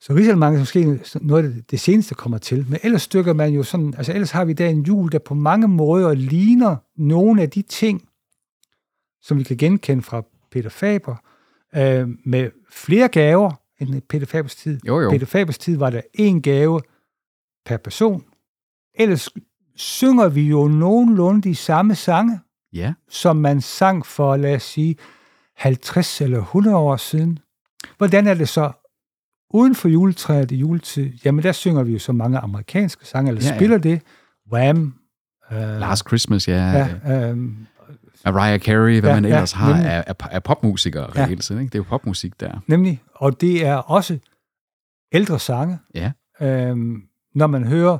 [0.00, 2.66] Så Rigsalmange er måske noget af det, det seneste kommer til.
[2.68, 5.34] Men ellers stykker man jo sådan, altså ellers har vi der en jul, der på
[5.34, 8.08] mange måder ligner nogle af de ting,
[9.22, 11.16] som vi kan genkende fra Peter Faber,
[11.76, 14.80] øh, med flere gaver end Peter Fabers tid.
[14.86, 15.10] Jo, jo.
[15.10, 16.80] Peter Fabers tid var der en gave
[17.66, 18.24] per person.
[18.94, 19.28] Ellers
[19.76, 22.40] synger vi jo nogenlunde de samme sange.
[22.72, 22.92] Ja.
[23.08, 24.96] som man sang for, lad os sige,
[25.56, 27.38] 50 eller 100 år siden.
[27.98, 28.72] Hvordan er det så
[29.50, 31.10] uden for juletræet i juletid?
[31.24, 33.58] Jamen, der synger vi jo så mange amerikanske sange, eller Ja, ja, ja.
[33.58, 34.02] spiller det.
[34.52, 34.94] Wham!
[35.52, 36.54] Uh, Last Christmas, ja.
[36.54, 36.88] ja.
[37.06, 37.66] ja, um,
[38.24, 39.90] Mariah Carey, hvad Ja, man ja, ellers har nemlig.
[39.90, 41.24] af, af, popmusikere Ja.
[41.26, 41.54] reelt set.
[41.60, 41.64] Ikke?
[41.64, 42.60] Det er jo popmusik der.
[42.66, 43.02] nemlig.
[43.14, 44.18] Og det er også
[45.12, 45.78] ældre sange.
[45.94, 46.12] Ja.
[46.70, 47.02] Um,
[47.34, 47.98] når man hører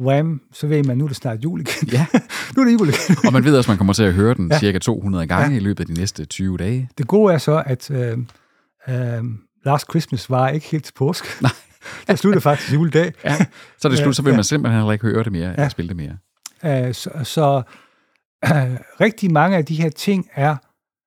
[0.00, 0.40] Wham!
[0.52, 1.88] så ved man, nu er det snart jul igen.
[1.92, 2.06] Ja.
[2.56, 3.16] nu er det jul igen.
[3.26, 4.58] Og man ved også, at man kommer til at høre den Ja.
[4.58, 5.56] cirka 200 gange Ja.
[5.56, 6.88] i løbet af de næste 20 dage.
[6.98, 8.18] Det gode er så, at øh,
[8.88, 9.24] øh,
[9.66, 11.28] Last Christmas var ikke helt til påske.
[11.42, 11.50] Nej.
[12.06, 13.12] Der sluttede faktisk juledag.
[13.24, 13.36] Ja.
[13.78, 15.52] Så det Ja, slut, så vil man simpelthen heller ikke høre det mere, ja.
[15.52, 16.86] Eller spille det mere.
[16.88, 17.62] Øh, så så
[18.44, 18.50] øh,
[19.00, 20.56] rigtig mange af de her ting er,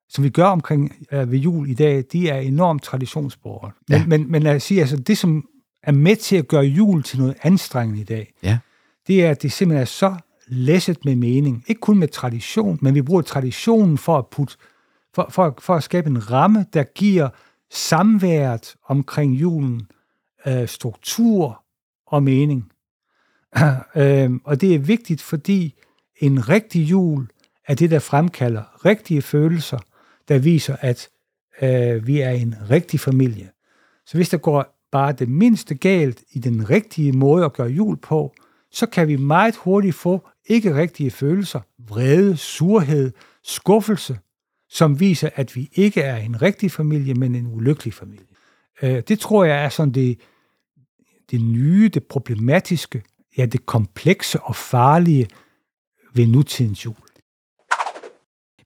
[0.09, 3.71] som vi gør omkring øh, ved jul i dag, de er enormt traditionsborgere.
[3.89, 4.05] Men, Ja.
[4.07, 5.45] men, men lad os sige, altså det, som
[5.83, 8.57] er med til at gøre jul til noget anstrengende i dag, Ja.
[9.07, 10.15] det er, at det simpelthen er så
[10.47, 11.63] læsset med mening.
[11.67, 14.55] Ikke kun med tradition, men vi bruger traditionen for at putte,
[15.15, 17.29] for, for, for at skabe en ramme, der giver
[17.71, 19.87] samværet omkring julen
[20.47, 21.63] øh, struktur
[22.07, 22.71] og mening.
[23.95, 25.75] øh, og det er vigtigt, fordi
[26.21, 27.27] en rigtig jul
[27.67, 29.79] er det, der fremkalder rigtige følelser,
[30.27, 31.09] der viser, at
[31.61, 33.49] øh, vi er en rigtig familie.
[34.05, 37.97] Så hvis der går bare det mindste galt i den rigtige måde at gøre jul
[37.97, 38.33] på,
[38.71, 43.11] så kan vi meget hurtigt få ikke rigtige følelser, vrede, surhed,
[43.43, 44.19] skuffelse,
[44.69, 48.25] som viser, at vi ikke er en rigtig familie, men en ulykkelig familie.
[48.81, 50.19] Øh, det tror jeg er sådan det,
[51.31, 53.03] det nye, det problematiske,
[53.37, 55.27] ja, det komplekse og farlige
[56.13, 56.95] ved nutidens jul.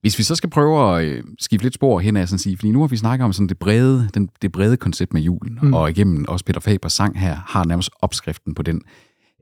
[0.02, 2.72] Hvis vi så skal prøve at øh, skifte lidt spor hen af, sådan sige, fordi
[2.72, 5.60] nu har vi snakket om sådan det brede, den, det brede koncept med julen.
[5.62, 5.74] Mm.
[5.74, 8.82] og igennem også Peter Fabers sang her, har nærmest opskriften på den.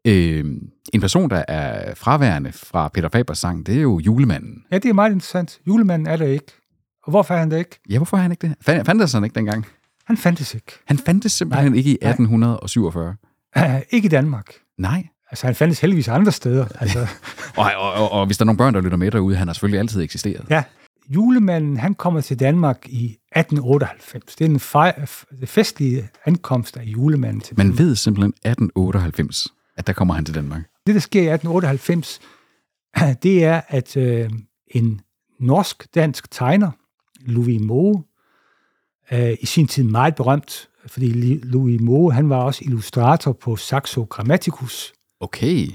[0.07, 0.45] Øh,
[0.93, 4.63] en person, der er fraværende fra Peter Fabers sang, det er jo julemanden.
[4.71, 5.59] Ja, det er meget interessant.
[5.67, 6.45] Julemanden er der ikke.
[7.03, 7.79] Og hvorfor er han der ikke?
[7.89, 8.55] Ja, hvorfor er han ikke det?
[8.61, 9.65] Fand, fandtes han ikke dengang?
[10.05, 10.71] Han fandtes ikke.
[10.85, 12.09] Han fandtes simpelthen Nej, ikke i nej.
[12.09, 13.15] 1847.
[13.89, 14.53] ikke i Danmark.
[14.77, 15.07] Nej.
[15.31, 16.65] Altså, han fandtes heldigvis andre steder.
[16.79, 16.99] Altså,
[17.57, 19.53] Og, og, og, og hvis der er nogle børn, der lytter med derude, han har
[19.53, 20.45] selvfølgelig altid eksisteret.
[20.49, 20.63] ja.
[21.09, 24.35] Julemanden, han kommer til Danmark i 1898.
[24.35, 27.79] Det er den det festlige ankomst af julemanden til Man Danmark.
[27.79, 29.47] ved simpelthen 1898,
[29.81, 30.61] at der kommer han til Danmark.
[30.87, 32.19] Det, der sker i 1898,
[33.23, 34.29] det er, at øh,
[34.67, 35.01] en
[35.39, 36.71] norsk-dansk tegner,
[37.19, 38.03] Louis Moe,
[39.11, 41.11] øh, i sin tid meget berømt, fordi
[41.43, 44.93] Louis Moe, han var også illustrator på Saxo Grammaticus.
[45.19, 45.67] Okay.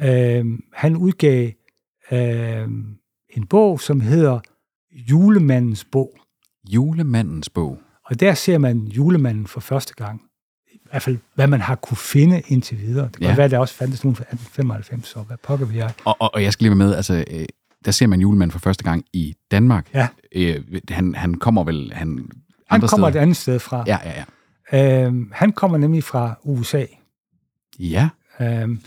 [0.00, 1.50] Øh, han udgav
[2.12, 2.68] øh,
[3.30, 4.40] en bog, som hedder
[4.92, 6.18] Julemandens bog.
[6.68, 7.78] Julemandens bog.
[8.04, 10.25] Og der ser man julemanden for første gang.
[10.96, 13.04] Hvert fald, hvad man har kunne finde indtil videre.
[13.06, 13.28] Det kan Ja.
[13.30, 13.36] ja.
[13.36, 15.88] være, der også fandtes nogen fra 1895, så hvad pokker vi er.
[16.04, 17.46] Og, og, og jeg skal lige være med, altså, øh,
[17.84, 19.86] der ser man julemanden for første gang i Danmark.
[19.94, 20.08] Ja.
[20.34, 22.28] Øh, han, han kommer vel han,
[22.70, 23.22] Han kommer et steder.
[23.22, 23.84] andet sted fra.
[23.86, 24.24] Ja, ja,
[24.72, 25.04] ja.
[25.06, 26.84] Øhm, han kommer nemlig fra USA.
[27.78, 28.08] Ja,
[28.40, 28.80] Øhm,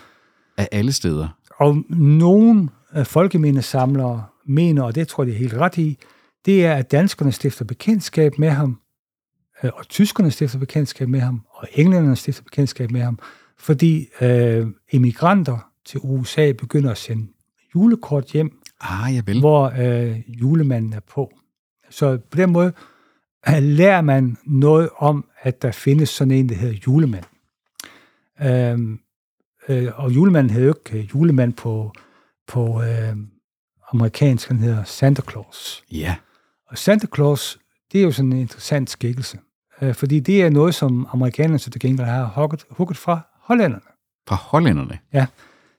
[0.57, 1.27] af alle steder.
[1.57, 5.97] og nogle øh, folkemindesamlere mener, og det tror jeg, det er helt ret i,
[6.45, 8.79] det er, at danskerne stifter bekendtskab med ham,
[9.63, 13.19] øh, og tyskerne stifter bekendtskab med ham, og englænderne stifter bekendtskab med ham,
[13.57, 17.27] fordi øh, emigranter til USA begynder at sende
[17.75, 19.39] julekort hjem, Ah, ja vel.
[19.39, 21.31] hvor øh, julemanden er på.
[21.89, 22.73] Så på den måde
[23.49, 27.23] øh, lærer man noget om, at der findes sådan en, der hedder julemand.
[28.41, 28.99] Øhm,
[29.69, 31.93] øh, og julemanden hedder jo ikke øh, julemand på,
[32.47, 33.15] på øh,
[33.91, 35.83] amerikansk, han hedder Santa Claus.
[35.91, 36.15] Ja.
[36.67, 37.59] Og Santa Claus,
[37.91, 39.39] det er jo sådan en interessant skikkelse,
[39.81, 43.85] øh, fordi det er noget, som amerikanerne så til gengæld har hugget, hugget fra hollænderne.
[44.27, 44.99] Fra hollænderne.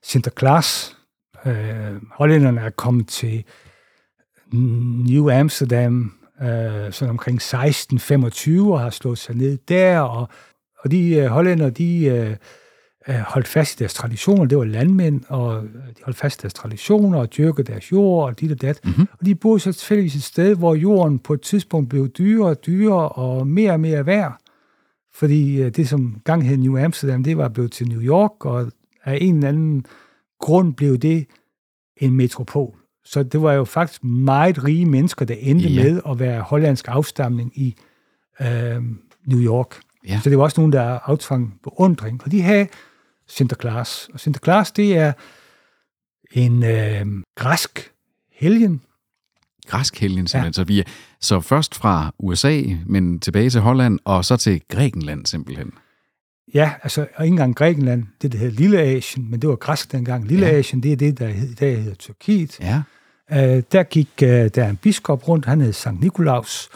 [0.03, 0.97] Sinterklaas.
[1.47, 3.45] Øh, hollænderne er kommet til
[5.09, 10.29] New Amsterdam øh, sådan omkring 1625 og har slået sig ned der, og,
[10.79, 12.37] og de øh, hollænder, de øh,
[13.09, 14.45] holdt fast i deres traditioner.
[14.45, 18.29] Det var landmænd, og øh, de holdt fast i deres traditioner og dyrkede deres jord
[18.29, 18.81] og dit og dat.
[18.85, 19.09] Mhm.
[19.21, 22.67] Og de boede så tilfældigvis et sted, hvor jorden på et tidspunkt blev dyrere og
[22.67, 24.37] dyrere og mere og mere værd.
[25.15, 28.73] Fordi øh, det, som gang hed New Amsterdam, det var blevet til New York, og
[29.05, 29.85] af en eller anden
[30.41, 31.27] grund blev det
[31.97, 32.77] en metropol.
[33.05, 35.83] Så det var jo faktisk meget rige mennesker, der endte ja.
[35.83, 37.77] med at være hollandsk afstamning i
[38.41, 38.83] øh,
[39.27, 39.81] New York.
[40.09, 40.21] Ja.
[40.23, 42.21] Så det var også nogen, der aftvang beundring.
[42.25, 42.67] Og de havde
[43.31, 44.09] Sinterklaas.
[44.15, 45.13] Og Sinterklaas, det er
[46.33, 47.91] en øh, græsk
[48.33, 48.83] helgen.
[49.67, 50.51] Græskhelgen simpelthen.
[50.51, 50.53] Ja.
[50.53, 50.85] Så, vi er,
[51.21, 55.71] så først fra USA, men tilbage til Holland, og så til Grækenland simpelthen.
[56.55, 59.93] Ja, altså og ikke engang Grækenland, det der hedder Lille Asien, men det var græsk
[59.93, 60.27] dengang.
[60.27, 60.53] Lille Ja.
[60.53, 62.61] Asien, det er det, der hed- i dag hedder Tyrkiet.
[62.61, 62.83] Ja.
[63.33, 66.69] øh, der gik øh, der en biskop rundt, han hed Sankt Nikolaus.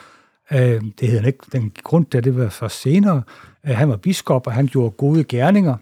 [0.53, 0.59] Øh,
[1.01, 3.23] det hed han ikke, den gik rundt, da det var først senere.
[3.67, 5.77] Øh, han var biskop, og han gjorde gode gerninger.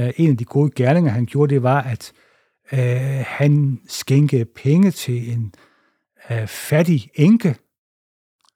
[0.00, 2.12] Øh, en af de gode gerninger, han gjorde, det var, at
[2.72, 5.54] øh, han skænkede penge til en
[6.30, 7.56] øh, fattig enke,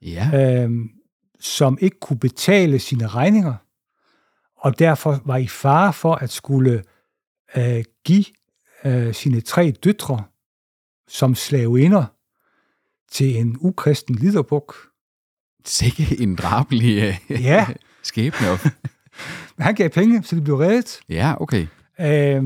[0.02, 0.30] Ja.
[0.64, 0.70] øh,
[1.40, 3.54] som ikke kunne betale sine regninger,
[4.56, 6.82] og derfor var i fare for at skulle
[7.56, 8.24] øh, give
[8.84, 10.24] øh, sine tre døtre
[11.08, 12.04] som slaveinder
[13.10, 14.74] til en ukristen liderbuk.
[15.64, 17.66] Sikke en drabelig øh, Ja.
[18.02, 18.46] skæbne.
[19.60, 21.00] Han gav penge, så de blev reddet.
[21.08, 21.66] Ja, okay.
[22.00, 22.44] Øh,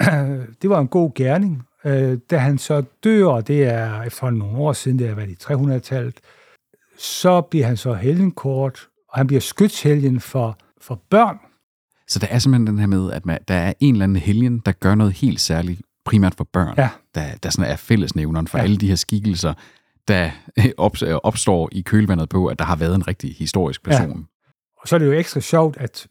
[0.62, 1.62] det var en god gerning.
[1.84, 5.30] Øh, da han så dør, og det er efterhånden nogle år siden, det har været
[5.30, 6.14] i 300-tallet,
[6.98, 11.38] så bliver han så helgenkort, og han bliver skytshelgen for, for børn.
[12.08, 14.58] Så der er simpelthen den her med, at man, der er en eller anden helgen,
[14.66, 16.74] der gør noget helt særligt, primært for børn.
[16.78, 16.88] Ja.
[17.14, 18.62] Der, der sådan er fællesnævneren for Ja.
[18.62, 18.64] ja.
[18.64, 19.54] alle de her skikkelser,
[20.08, 20.30] der
[20.76, 24.26] op, opstår i kølvandet på, at der har været en rigtig historisk person.
[24.82, 26.06] Og så er det jo ekstra sjovt, at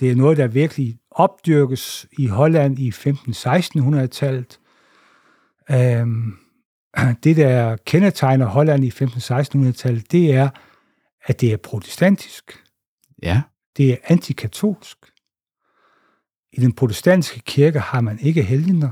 [0.00, 4.60] det er noget, der virkelig opdyrkes i Holland i 15-1600-tallet.
[5.70, 6.36] Øhm,
[7.24, 10.48] det, der kendetegner Holland i 15-1600-tallet, det er,
[11.24, 12.64] at det er protestantisk.
[13.22, 13.42] Ja.
[13.76, 14.98] Det er antikatolsk.
[16.52, 18.90] I den protestantiske kirke har man ikke helgener.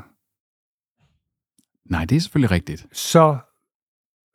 [1.91, 2.87] Nej, det er selvfølgelig rigtigt.
[2.93, 3.39] Så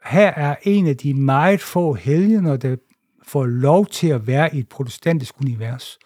[0.05, 2.75] her er en af de meget få helgener, der
[3.23, 5.99] får lov til at være i et protestantisk univers.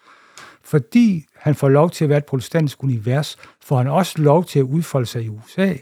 [0.64, 4.58] Fordi han får lov til at være et protestantisk univers, får han også lov til
[4.58, 5.74] at udfolde sig i USA,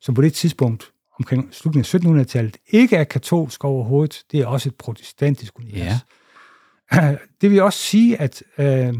[0.00, 4.24] som på det tidspunkt omkring slutningen af 1700-tallet ikke er katolsk overhovedet.
[4.32, 6.06] Det er også et protestantisk univers.
[6.92, 7.16] Ja.
[7.40, 8.94] Det vil også sige, at øh,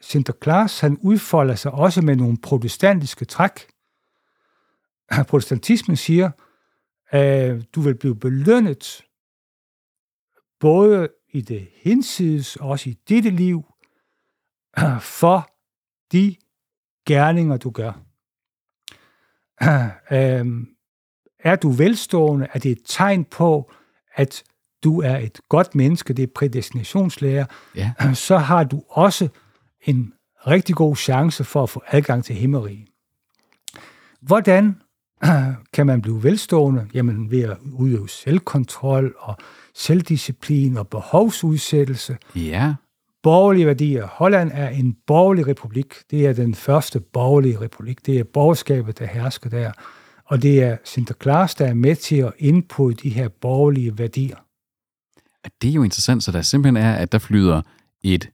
[0.00, 3.66] Sinterklaas han udfolder sig også med nogle protestantiske træk.
[5.28, 6.30] Protestantismen siger,
[7.14, 9.04] øh, du vil blive belønnet
[10.60, 13.64] både i det hinsides og også i dette liv
[15.20, 15.50] for
[16.12, 16.36] de
[17.06, 17.92] gerninger, du gør.
[20.10, 20.46] Øh,
[21.38, 23.70] er du velstående, er det et tegn på,
[24.14, 24.44] at
[24.84, 27.92] du er et godt menneske, det er prædestinationslære, Ja.
[28.14, 29.28] så har du også
[29.82, 30.12] en
[30.46, 32.88] rigtig god chance for at få adgang til himmeriget.
[34.20, 34.80] Hvordan
[35.72, 36.88] kan man blive velstående?
[36.94, 39.36] Jamen ved at udøve selvkontrol og
[39.74, 42.18] selvdisciplin og behovsudsættelse.
[42.36, 42.74] Ja.
[43.24, 44.06] Borgerlige værdier.
[44.06, 45.94] Holland er en borgerlig republik.
[46.10, 48.06] Det er den første borgerlige republik.
[48.06, 49.72] Det er borgerskabet, der hersker der.
[50.26, 54.36] Og det er Sinterklaas, der er med til at indputte de her borgerlige værdier.
[55.62, 57.62] Det er jo interessant, så der simpelthen er, at der flyder
[58.02, 58.30] et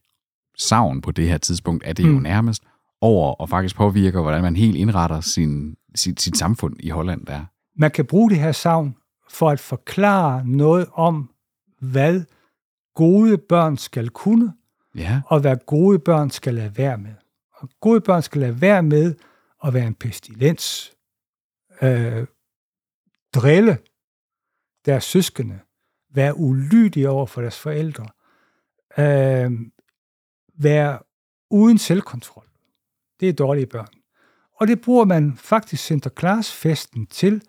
[0.57, 2.21] savn på det her tidspunkt, at det jo Mm.
[2.21, 2.63] nærmest
[3.01, 7.45] over og faktisk påvirker, hvordan man helt indretter sin, sit, sit samfund i Holland der.
[7.75, 8.95] Man kan bruge det her savn
[9.29, 11.29] for at forklare noget om,
[11.79, 12.23] hvad
[12.95, 14.53] gode børn skal kunne,
[14.95, 17.13] Ja, og hvad gode børn skal lade være med.
[17.53, 19.15] Og gode børn skal lade være med
[19.63, 20.93] at være en pestilens,
[21.81, 22.27] øh,
[23.33, 23.77] drille
[24.85, 25.59] deres søskende,
[26.13, 28.07] være ulydige over for deres forældre,
[28.97, 29.51] øh,
[30.55, 30.99] være
[31.49, 32.47] uden selvkontrol.
[33.19, 33.87] Det er dårlige børn.
[34.59, 37.41] Og det bruger man faktisk Sinterklaas-festen til,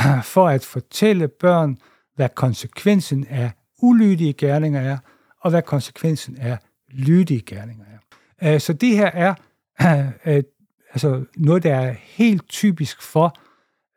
[0.34, 1.78] for at fortælle børn,
[2.14, 4.98] hvad konsekvensen af ulydige gerninger er,
[5.40, 6.58] og hvad konsekvensen af
[6.92, 7.84] lydige gerninger
[8.40, 8.54] er.
[8.54, 9.34] Øh, Så det her er
[10.26, 10.42] øh,
[10.92, 13.36] altså noget, der er helt typisk for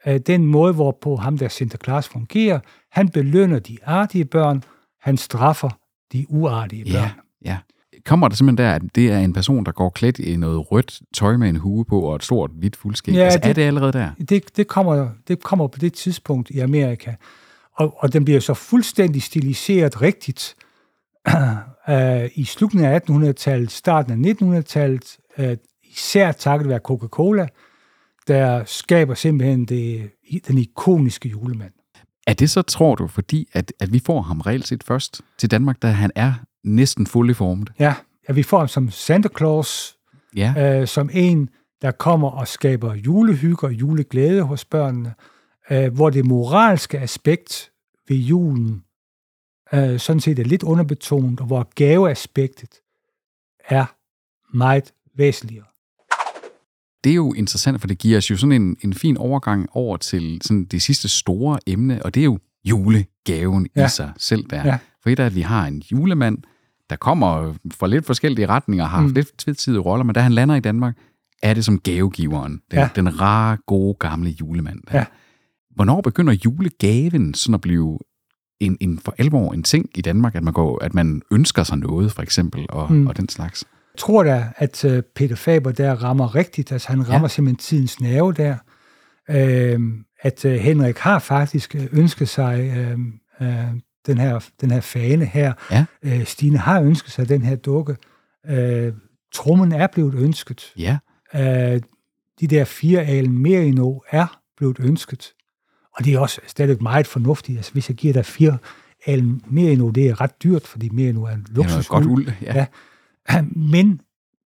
[0.08, 2.60] øh, den måde, hvorpå ham der Sinterklaas fungerer.
[2.92, 4.64] Han belønner de artige børn,
[5.02, 5.70] han straffer
[6.14, 6.94] de uartige børn.
[6.94, 7.12] ja,
[7.46, 7.58] ja.
[8.06, 11.02] Kommer det simpelthen der, at det er en person, der går klædt i noget rødt
[11.14, 13.14] tøj med en hue på og et stort hvidt fuldskæg?
[13.16, 14.12] Ja, altså, er det- det allerede der?
[14.30, 17.14] Det, det, kommer, det kommer på det tidspunkt i Amerika.
[17.76, 20.64] Og, og den bliver så fuldstændig stiliseret rigtigt øh,
[22.36, 27.48] i slutningen af 1800-tallet, starten af 1900-tallet, øh, især takket være Coca-Cola,
[28.28, 30.12] der skaber simpelthen det,
[30.48, 31.72] den ikoniske julemand.
[32.28, 35.52] Er det så, tror du, fordi at, at vi får ham reelt set først til
[35.52, 37.66] Danmark, da han er næsten fully formed?
[37.80, 37.96] Ja,
[38.28, 39.98] ja vi får ham som Santa Claus,
[40.36, 41.50] Ja, øh, som en,
[41.82, 45.14] der kommer og skaber julehygge og juleglæde hos børnene,
[45.72, 47.72] øh, hvor det moralske aspekt
[48.08, 48.84] ved julen
[49.74, 52.70] øh, sådan set er lidt underbetonet, og hvor gaveaspektet
[53.70, 53.86] er
[54.58, 55.66] meget væsentligere.
[57.04, 59.98] det er jo interessant, for det giver os jo sådan en, en fin overgang over
[59.98, 63.86] til sådan det sidste store emne, og det er jo julegaven ja.
[63.86, 64.68] I sig selv der.
[64.68, 64.78] Ja.
[65.04, 66.38] For et er, at vi har en julemand,
[66.90, 69.14] der kommer fra lidt forskellige retninger, har haft Mm.
[69.14, 70.98] lidt tvetydige roller, men da han lander i Danmark,
[71.42, 72.90] er det som gavegiveren, den, Ja.
[72.96, 74.80] den rare, gode, gamle julemand.
[74.92, 74.98] Der.
[74.98, 75.06] Ja.
[75.76, 78.00] Hvornår begynder julegaven sådan at blive
[78.60, 81.78] en, en for alvor en ting i Danmark, at man, går, at man ønsker sig
[81.78, 83.08] noget, for eksempel, og, mm.
[83.08, 83.66] og den slags?
[83.94, 86.72] Jeg tror da, at uh, Peter Faber der rammer rigtigt.
[86.72, 87.28] Altså han rammer ja.
[87.28, 88.56] simpelthen tidens nerve der.
[89.30, 89.82] Uh,
[90.22, 93.00] at uh, Henrik har faktisk ønsket sig uh,
[93.48, 93.48] uh,
[94.08, 95.54] den, her, den her fane her.
[95.72, 95.86] Ja.
[96.06, 97.96] Uh, Stine har ønsket sig den her dukke.
[98.52, 98.94] Uh,
[99.34, 100.74] trummen er blevet ønsket.
[100.78, 100.98] Ja.
[101.34, 101.82] Uh,
[102.40, 105.34] de der fire alen mere endnu er blevet ønsket.
[105.98, 107.58] Og det er også stadig meget fornuftigt.
[107.58, 108.58] Altså, hvis jeg giver dig fire
[109.06, 111.78] alen mere endnu, det er ret dyrt, fordi mere endnu er en luksus.
[111.78, 112.66] Det godt uld, ja.
[113.30, 113.42] ja.
[113.72, 114.02] Men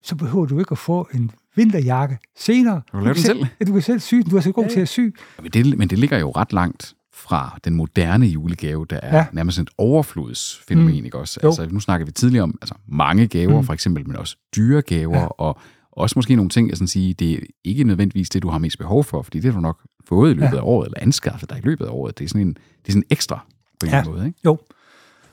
[0.04, 2.82] så behøver du ikke at få en vinterjakke senere.
[2.92, 3.46] Du kan lave den selv.
[3.60, 4.24] Ja, du kan selv sy den.
[4.24, 4.70] Du er så god ja.
[4.70, 5.00] til at sy.
[5.42, 9.26] Men det, men det ligger jo ret langt fra den moderne julegave, der er ja.
[9.34, 11.06] nærmest et overflodsfænomen, mm.
[11.06, 11.40] ikke også?
[11.44, 13.66] Altså, nu snakker vi tidligere om altså, mange gaver, mm.
[13.66, 15.26] for eksempel, men også dyre gaver, ja.
[15.26, 15.60] og
[15.96, 18.78] også måske nogle ting, jeg sådan sige, det er ikke nødvendigvis det, du har mest
[18.78, 20.58] behov for, fordi det har du nok fået i løbet ja.
[20.58, 22.20] af året, eller anskaffet dig i løbet af året.
[22.20, 23.46] Det er sådan en, det er sådan ekstra
[23.80, 24.04] på en ja.
[24.04, 24.40] måde, ikke?
[24.46, 24.58] Jo.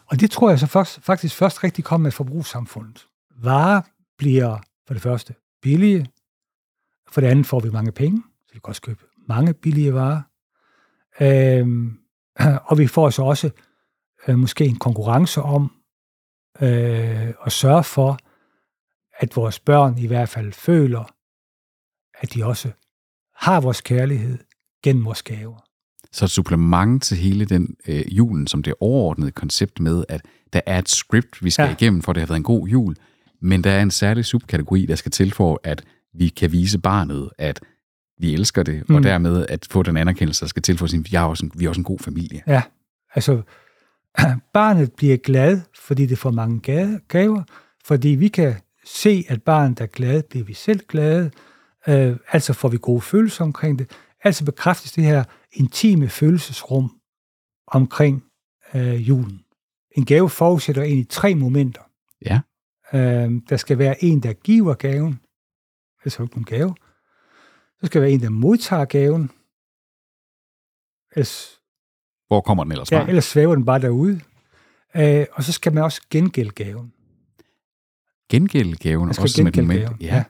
[0.07, 3.07] Og det tror jeg så først, faktisk først rigtig kommer med forbrugssamfundet.
[3.43, 3.83] Varer
[4.19, 6.07] bliver for det første billige,
[7.13, 10.23] for det andet får vi mange penge, så vi kan også købe mange billige varer.
[11.21, 11.99] Øhm,
[12.69, 13.51] og vi får så også
[14.29, 15.73] øh, måske en konkurrence om
[16.61, 18.19] øh, at sørge for,
[19.23, 21.15] at vores børn i hvert fald føler,
[22.21, 22.71] at de også
[23.37, 24.39] har vores kærlighed
[24.85, 25.65] gennem vores gaver.
[26.13, 30.21] Så et supplement til hele den øh, julen, som det overordnede koncept med, at
[30.53, 31.73] der er et script, vi skal ja.
[31.73, 32.97] igennem, for det har været en god jul,
[33.41, 37.31] men der er en særlig subkategori, der skal til for, at vi kan vise barnet,
[37.39, 37.61] at
[38.19, 38.95] vi elsker det, mm.
[38.95, 41.65] og dermed at få den anerkendelse, der skal til for at sige, at også vi
[41.65, 42.43] er også en god familie.
[42.47, 42.63] Ja,
[43.15, 43.43] altså
[44.55, 46.61] barnet bliver glad, fordi det får mange
[47.09, 47.43] gaver,
[47.85, 48.55] fordi vi kan
[48.85, 51.31] se, at barnet er glad, bliver vi selv glade,
[51.89, 53.91] øh, altså får vi gode følelser omkring det,
[54.25, 57.01] altså bekræftes det her intime følelsesrum
[57.67, 58.25] omkring
[58.75, 59.45] øh, julen.
[59.97, 61.83] En gave forudsætter egentlig tre momenter.
[62.25, 62.41] Ja.
[62.93, 65.21] Øh, der skal være en, der giver gaven,
[66.05, 66.75] altså ikke en gave.
[67.81, 69.31] Så skal være en, der modtager gaven.
[71.17, 71.61] Ellers,
[72.27, 72.97] Hvor kommer den ellers fra?
[72.97, 74.21] Ja, ellers svæver den bare derude.
[74.97, 76.93] Øh, og så skal man også gengælde gaven.
[78.33, 79.81] Gengælde gaven også som et moment?
[79.81, 80.25] Gaven, ja.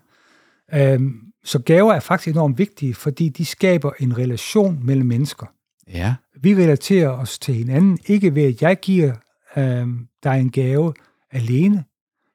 [0.73, 0.95] ja.
[0.95, 5.47] Øhm, så gaver er faktisk enormt vigtige, fordi de skaber en relation mellem mennesker.
[5.89, 6.15] Ja.
[6.41, 9.15] Vi relaterer os til hinanden, ikke ved, at jeg giver
[9.57, 10.95] øhm, dig en gave
[11.31, 11.85] alene,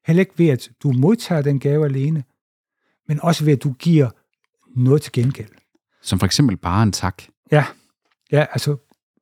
[0.05, 2.23] heller ikke ved, at du modtager den gave alene,
[3.07, 4.09] men også ved, at du giver
[4.75, 5.49] noget til gengæld.
[6.01, 7.23] Som for eksempel bare en tak?
[7.51, 7.65] Ja,
[8.31, 8.77] ja altså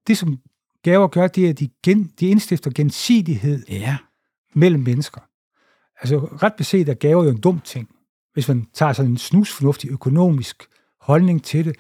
[0.08, 0.38] det som
[0.84, 3.98] gaver gør, det er, at de, gen, de indstifter gensidighed ja.
[4.54, 5.22] mellem mennesker.
[6.02, 7.90] Altså ret beset er gaver jo en dum ting.
[8.34, 10.64] Hvis man tager sådan en snusfornuftig økonomisk
[11.02, 11.76] holdning til det,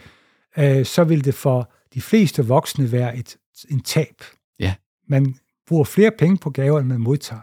[0.57, 3.37] øh, så vil det for de fleste voksne være et,
[3.69, 4.23] en tab.
[4.59, 4.73] Ja.
[5.09, 5.35] Man
[5.67, 7.41] bruger flere penge på gaver, end man modtager.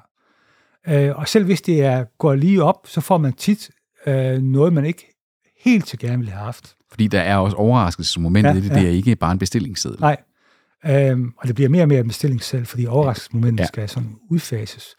[0.89, 3.71] Øh, og selv hvis det er går lige op, så får man tit
[4.07, 5.15] øh, noget, man ikke
[5.65, 6.77] helt så gerne ville have haft.
[6.91, 8.75] Fordi der er også overraskelsesmomentet ja, i det, ja.
[8.75, 10.01] det er ikke bare en bestillingsseddel.
[10.01, 10.17] Nej,
[10.87, 13.67] øhm, og det bliver mere og mere en bestillingsseddel, fordi overraskelsesmomentet ja.
[13.67, 14.95] skal sådan udfases.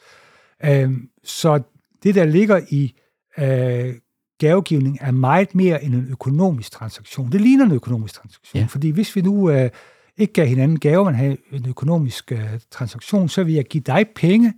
[0.66, 1.62] Øhm, så
[2.04, 2.94] det, der ligger i
[3.38, 3.96] øh,
[4.38, 7.32] gavegivning, er meget mere end en økonomisk transaktion.
[7.32, 8.68] Det ligner en økonomisk transaktion, ja.
[8.70, 9.70] fordi hvis vi nu øh,
[10.18, 14.06] ikke gav hinanden gaver, men havde en økonomisk øh, transaktion, så vil jeg give dig
[14.16, 14.54] penge,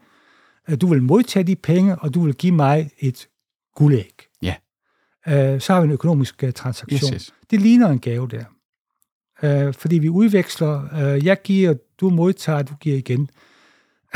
[0.70, 3.28] øh, du vil modtage de penge, og du vil give mig et
[3.76, 4.14] guldæg.
[4.42, 4.56] Ja.
[5.28, 7.14] Øh, så har vi en økonomisk øh, transaktion.
[7.14, 7.34] Yes, yes.
[7.52, 8.44] Det ligner en gave der.
[9.44, 13.30] Øh, fordi vi udveksler, øh, jeg giver, du modtager, du giver igen.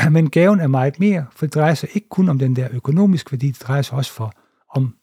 [0.10, 3.32] Men gaven er meget mere, for det drejer sig ikke kun om den der økonomiske
[3.32, 4.32] værdi, det drejer sig også for,
[4.68, 4.96] om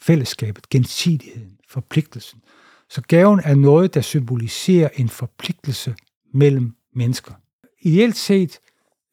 [0.00, 2.42] fællesskabet, gensidigheden, forpligtelsen.
[2.88, 5.94] Så gaven er noget, der symboliserer en forpligtelse
[6.34, 7.34] mellem mennesker.
[7.80, 8.60] Ideelt set,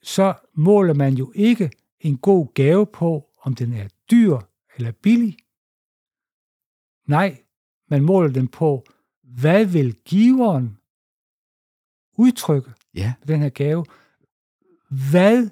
[0.01, 4.37] så måler man jo ikke en god gave på, om den er dyr
[4.77, 5.37] eller billig.
[7.07, 7.37] Nej,
[7.89, 8.85] man måler den på,
[9.23, 10.77] hvad vil giveren
[12.17, 13.13] udtrykke ja.
[13.27, 13.85] den her gave?
[14.89, 15.49] Hvad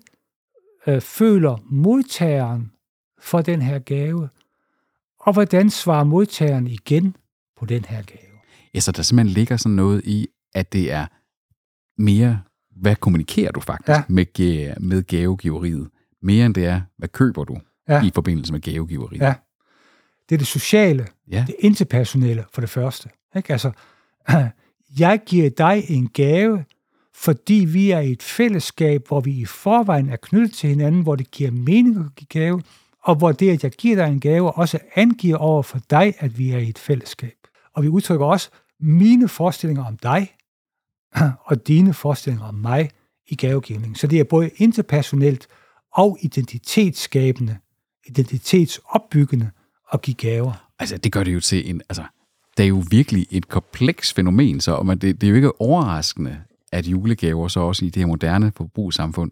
[0.87, 2.71] øh, føler modtageren
[3.19, 4.29] for den her gave?
[5.19, 7.15] Og hvordan svarer modtageren igen
[7.59, 8.37] på den her gave?
[8.73, 11.05] Ja, så der simpelthen ligger sådan noget i, at det er
[12.01, 12.41] mere,
[12.81, 14.03] hvad kommunikerer du faktisk ja.
[14.09, 15.89] med, med gavegiveriet?
[16.21, 17.57] Mere end det er, hvad køber du
[17.89, 18.03] ja.
[18.03, 19.21] i forbindelse med gavegiveriet?
[19.21, 19.33] Ja.
[20.29, 21.43] Det er det sociale, ja.
[21.47, 23.09] det interpersonelle for det første.
[23.35, 23.51] Ikke?
[23.51, 23.71] Altså,
[24.99, 26.65] jeg giver dig en gave,
[27.17, 31.15] fordi vi er i et fællesskab, hvor vi i forvejen er knyttet til hinanden, hvor
[31.15, 32.61] det giver mening at give gave,
[33.03, 36.37] og hvor det, at jeg giver dig en gave, også angiver over for dig, at
[36.37, 37.37] vi er i et fællesskab.
[37.73, 38.49] Og vi udtrykker også
[38.79, 40.35] mine forestillinger om dig,
[41.49, 42.89] og dine forestillinger om mig
[43.27, 43.97] i gavegivning.
[43.97, 45.47] Så det er både interpersonelt
[45.93, 47.57] og identitetsskabende,
[48.05, 49.49] identitetsopbyggende
[49.93, 50.67] at give gaver.
[50.79, 51.81] Altså, det gør det jo til en...
[51.89, 52.03] Altså,
[52.57, 56.41] det er jo virkelig et kompleks fænomen, så og det, det er jo ikke overraskende,
[56.71, 59.31] at julegaver så også i det her moderne forbrugssamfund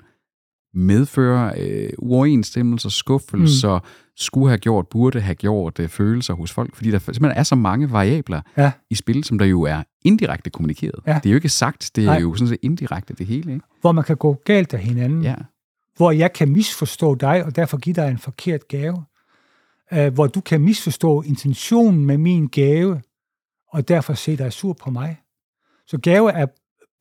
[0.76, 3.86] medfører øh, uoverensstemmelser, skuffelser, mm.
[4.16, 7.56] skulle have gjort, burde have gjort øh, følelser hos folk, fordi der simpelthen er så
[7.56, 8.72] mange variabler ja.
[8.90, 11.00] i spil, som der jo er indirekte kommunikeret.
[11.08, 11.20] Ja.
[11.24, 12.20] Det er jo ikke sagt, det er Nej.
[12.20, 13.54] jo sådan set indirekte det hele.
[13.54, 13.66] Ikke?
[13.82, 15.24] Hvor man kan gå galt af hinanden.
[15.24, 15.36] Ja.
[15.98, 19.04] Hvor jeg kan misforstå dig, og derfor give dig en forkert gave.
[19.98, 23.02] Uh, hvor du kan misforstå intentionen med min gave,
[23.74, 25.22] og derfor se dig sur på mig.
[25.88, 26.46] Så gave er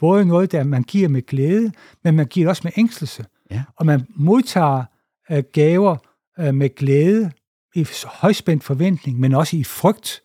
[0.05, 1.73] både noget, der man giver med glæde,
[2.05, 3.25] men man giver det også med ængstelse.
[3.51, 3.63] Ja.
[3.77, 4.85] Og man modtager
[5.31, 5.97] uh, gaver
[6.39, 7.31] uh, med glæde,
[7.75, 10.23] i højspændt forventning, men også i frygt.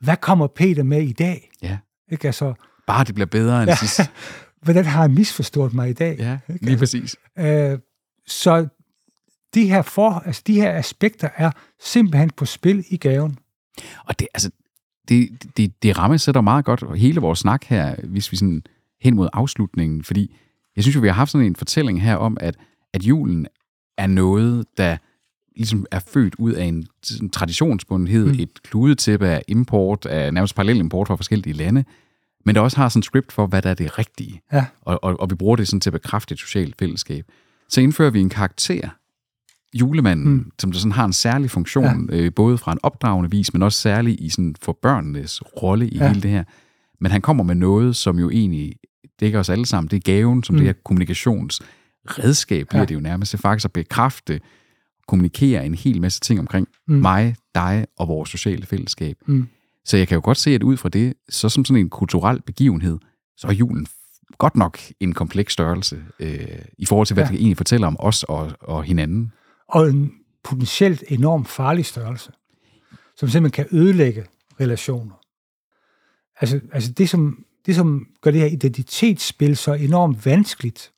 [0.00, 1.50] Hvad kommer Peter med i dag?
[1.62, 1.78] Ja.
[2.12, 2.26] Ikke?
[2.26, 2.54] Altså,
[2.86, 3.76] Bare det bliver bedre end ja.
[3.76, 4.00] sidst.
[4.64, 6.16] Hvordan har jeg misforstået mig i dag?
[6.18, 6.78] Ja, lige ikke?
[6.78, 7.16] præcis.
[7.40, 7.78] Uh,
[8.26, 8.68] så
[9.54, 13.38] de her, for, altså de her aspekter er simpelthen på spil i gaven.
[14.04, 14.50] Og det, altså,
[15.08, 18.62] det, det, det rammer sætter meget godt hele vores snak her, hvis vi sådan
[19.00, 20.36] hen mod afslutningen, fordi
[20.76, 22.56] jeg synes jo, vi har haft sådan en fortælling her om, at,
[22.92, 23.46] at julen
[23.98, 24.96] er noget, der
[25.56, 26.86] ligesom er født ud af en,
[27.20, 28.40] en traditionsbundhed, mm.
[28.40, 31.84] et kludetæppe af import, af nærmest parallel import fra forskellige lande,
[32.44, 34.40] men der også har sådan en script for, hvad der er det rigtige.
[34.52, 34.66] Ja.
[34.80, 37.24] Og, og, og vi bruger det sådan til at bekræfte et socialt fællesskab.
[37.68, 38.88] Så indfører vi en karakter,
[39.74, 40.52] julemanden, mm.
[40.58, 42.16] som der sådan har en særlig funktion, ja.
[42.16, 45.96] øh, både fra en opdragende vis, men også særlig i sådan for børnenes rolle i
[45.96, 46.08] ja.
[46.08, 46.44] hele det her.
[47.00, 48.74] Men han kommer med noget, som jo egentlig
[49.20, 49.90] dækker os alle sammen.
[49.90, 50.58] Det er gaven, som mm.
[50.58, 52.86] det her kommunikationsredskab bliver ja.
[52.86, 53.32] det jo nærmest.
[53.32, 54.40] Det faktisk at bekræfte,
[55.08, 56.94] kommunikere en hel masse ting omkring mm.
[56.94, 59.16] mig, dig og vores sociale fællesskab.
[59.26, 59.48] Mm.
[59.84, 62.42] Så jeg kan jo godt se, at ud fra det, så som sådan en kulturel
[62.42, 62.98] begivenhed,
[63.36, 63.86] så er julen
[64.38, 67.30] godt nok en kompleks størrelse øh, i forhold til, hvad ja.
[67.30, 69.32] det egentlig fortæller om os og, og hinanden
[69.68, 70.12] og en
[70.44, 72.32] potentielt enormt farlig størrelse,
[73.16, 74.24] som simpelthen kan ødelægge
[74.60, 75.14] relationer.
[76.40, 80.92] Altså, altså det, som, det, som gør det her identitetsspil så enormt vanskeligt,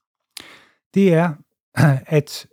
[0.95, 1.32] det er,
[2.18, 2.47] at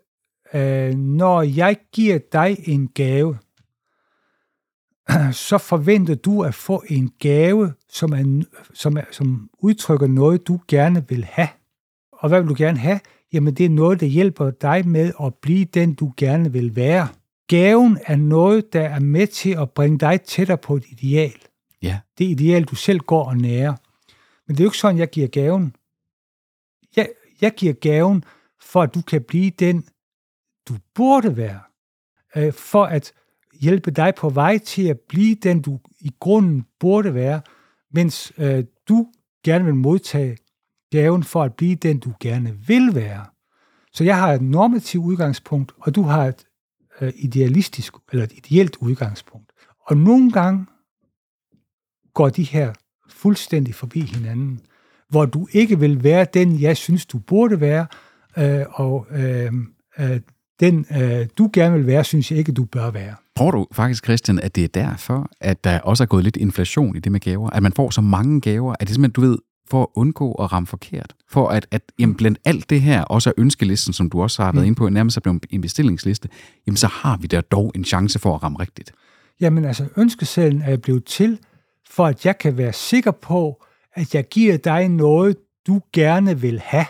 [0.53, 3.37] øh, når jeg giver dig en gave,
[5.47, 10.59] så forventer du at få en gave, som, er, som, er, som udtrykker noget, du
[10.67, 11.49] gerne vil have.
[12.11, 12.99] Og hvad vil du gerne have?
[13.35, 17.07] jamen det er noget, der hjælper dig med at blive den, du gerne vil være.
[17.47, 21.44] Gaven er noget, der er med til at bringe dig tættere på et ideal.
[21.85, 21.99] Ja.
[22.17, 23.75] Det ideal, du selv går og nærer.
[24.47, 25.75] Men det er jo ikke sådan, jeg giver gaven.
[26.95, 27.09] Jeg,
[27.41, 28.23] jeg giver gaven,
[28.61, 29.85] for at du kan blive den,
[30.67, 31.59] du burde være.
[32.35, 33.13] Øh, for at
[33.53, 37.41] hjælpe dig på vej til at blive den, du i grunden burde være,
[37.91, 39.07] mens øh, du
[39.43, 40.37] gerne vil modtage
[40.91, 43.25] gaven for at blive den, du gerne vil være.
[43.93, 46.45] Så jeg har et normativt udgangspunkt, og du har et
[47.01, 49.51] øh, idealistisk eller et ideelt udgangspunkt.
[49.79, 50.65] Og nogle gange
[52.15, 52.73] går de her
[53.09, 54.59] fuldstændig forbi hinanden,
[55.09, 57.85] hvor du ikke vil være den, jeg synes, du burde være,
[58.37, 59.51] øh, og øh,
[59.99, 60.19] øh,
[60.59, 63.15] den, øh, du gerne vil være, synes jeg ikke, du bør være.
[63.37, 66.95] Tror du faktisk, Christian, at det er derfor, at der også er gået lidt inflation
[66.95, 67.49] i det med gaver?
[67.49, 68.75] At man får så mange gaver?
[68.79, 69.37] Er det simpelthen, du ved,
[69.69, 71.13] for at undgå at ramme forkert.
[71.29, 74.63] For at, at jamen, blandt alt det her, også ønskelisten, som du også har været
[74.63, 74.67] mm.
[74.67, 76.29] inde på, nærmest er blevet en bestillingsliste,
[76.67, 78.91] jamen så har vi der dog en chance for at ramme rigtigt.
[79.41, 81.39] Jamen altså, ønskesedlen er blevet til,
[81.89, 83.63] for at jeg kan være sikker på,
[83.93, 86.85] at jeg giver dig noget, du gerne vil have.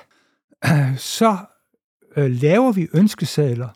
[0.97, 1.37] Så
[2.17, 3.69] øh, laver vi ønskesedler,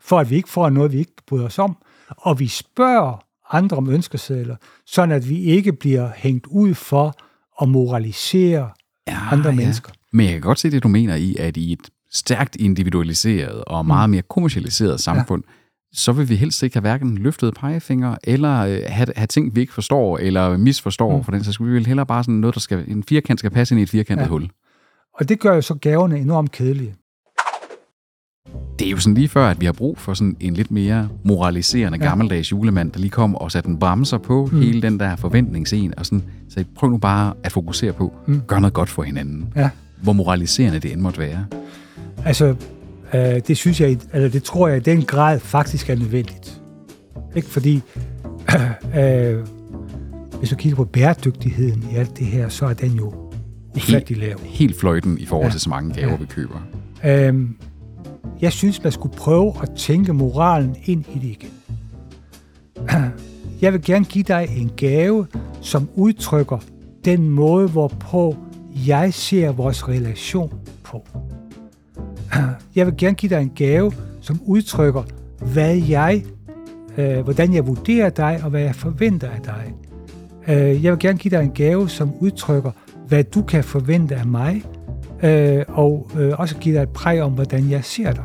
[0.00, 1.76] for at vi ikke får noget, vi ikke bryder os om,
[2.08, 4.56] og vi spørger andre om ønskesedler,
[4.86, 7.14] sådan at vi ikke bliver hængt ud for,
[7.56, 8.70] og moralisere
[9.06, 9.56] ja, andre ja.
[9.56, 9.92] mennesker.
[10.12, 13.86] Men jeg kan godt se det, du mener i, at i et stærkt individualiseret og
[13.86, 14.10] meget mm.
[14.10, 15.52] mere kommersialiseret samfund, ja.
[15.92, 19.60] Så vil vi helst ikke have hverken løftede pegefinger, eller øh, have, have ting, vi
[19.60, 21.24] ikke forstår, eller misforstår mm.
[21.24, 23.50] for den, så skulle vi vil hellere bare sådan noget, der skal, en firkant skal
[23.50, 24.28] passe ind i et firkantet ja.
[24.28, 24.48] hul.
[25.20, 26.94] Og det gør jo så gaverne enormt kedelige
[28.82, 31.08] det er jo sådan lige før, at vi har brug for sådan en lidt mere
[31.24, 32.04] moraliserende ja.
[32.04, 34.60] gammeldags julemand, der lige kom og satte en bremser på mm.
[34.60, 38.40] hele den der forventningsen, og sådan, så prøv nu bare at fokusere på, mm.
[38.46, 39.52] gør noget godt for hinanden.
[39.56, 39.70] Ja.
[40.02, 41.46] Hvor moraliserende det end måtte være.
[42.24, 42.54] Altså,
[43.14, 46.60] øh, det synes jeg, eller det tror jeg i den grad faktisk er nødvendigt.
[47.36, 47.82] Ikke fordi,
[48.98, 49.46] øh,
[50.38, 53.14] hvis du kigger på bæredygtigheden i alt det her, så er den jo
[53.76, 54.40] ufattelig lav.
[54.40, 55.52] Helt fløjten i forhold ja.
[55.52, 56.16] til så mange gaver, ja.
[56.16, 56.60] vi køber.
[57.04, 57.34] Øh,
[58.40, 61.50] jeg synes, man skulle prøve at tænke moralen ind i det igen.
[63.60, 65.26] Jeg vil gerne give dig en gave,
[65.60, 66.58] som udtrykker
[67.04, 68.36] den måde, hvorpå
[68.86, 70.52] jeg ser vores relation
[70.82, 71.06] på.
[72.76, 75.02] Jeg vil gerne give dig en gave, som udtrykker,
[75.52, 76.24] hvad jeg,
[76.98, 79.74] øh, hvordan jeg vurderer dig, og hvad jeg forventer af dig.
[80.48, 82.70] Øh, jeg vil gerne give dig en gave, som udtrykker,
[83.08, 84.62] hvad du kan forvente af mig,
[85.22, 88.24] øh, og øh, også give dig et præg om, hvordan jeg ser dig.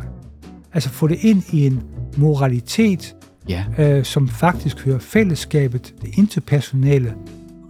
[0.74, 1.84] Altså få det ind i en
[2.18, 3.16] moralitet,
[3.50, 3.64] Ja.
[3.78, 7.14] øh, som faktisk hører fællesskabet, det interpersonelle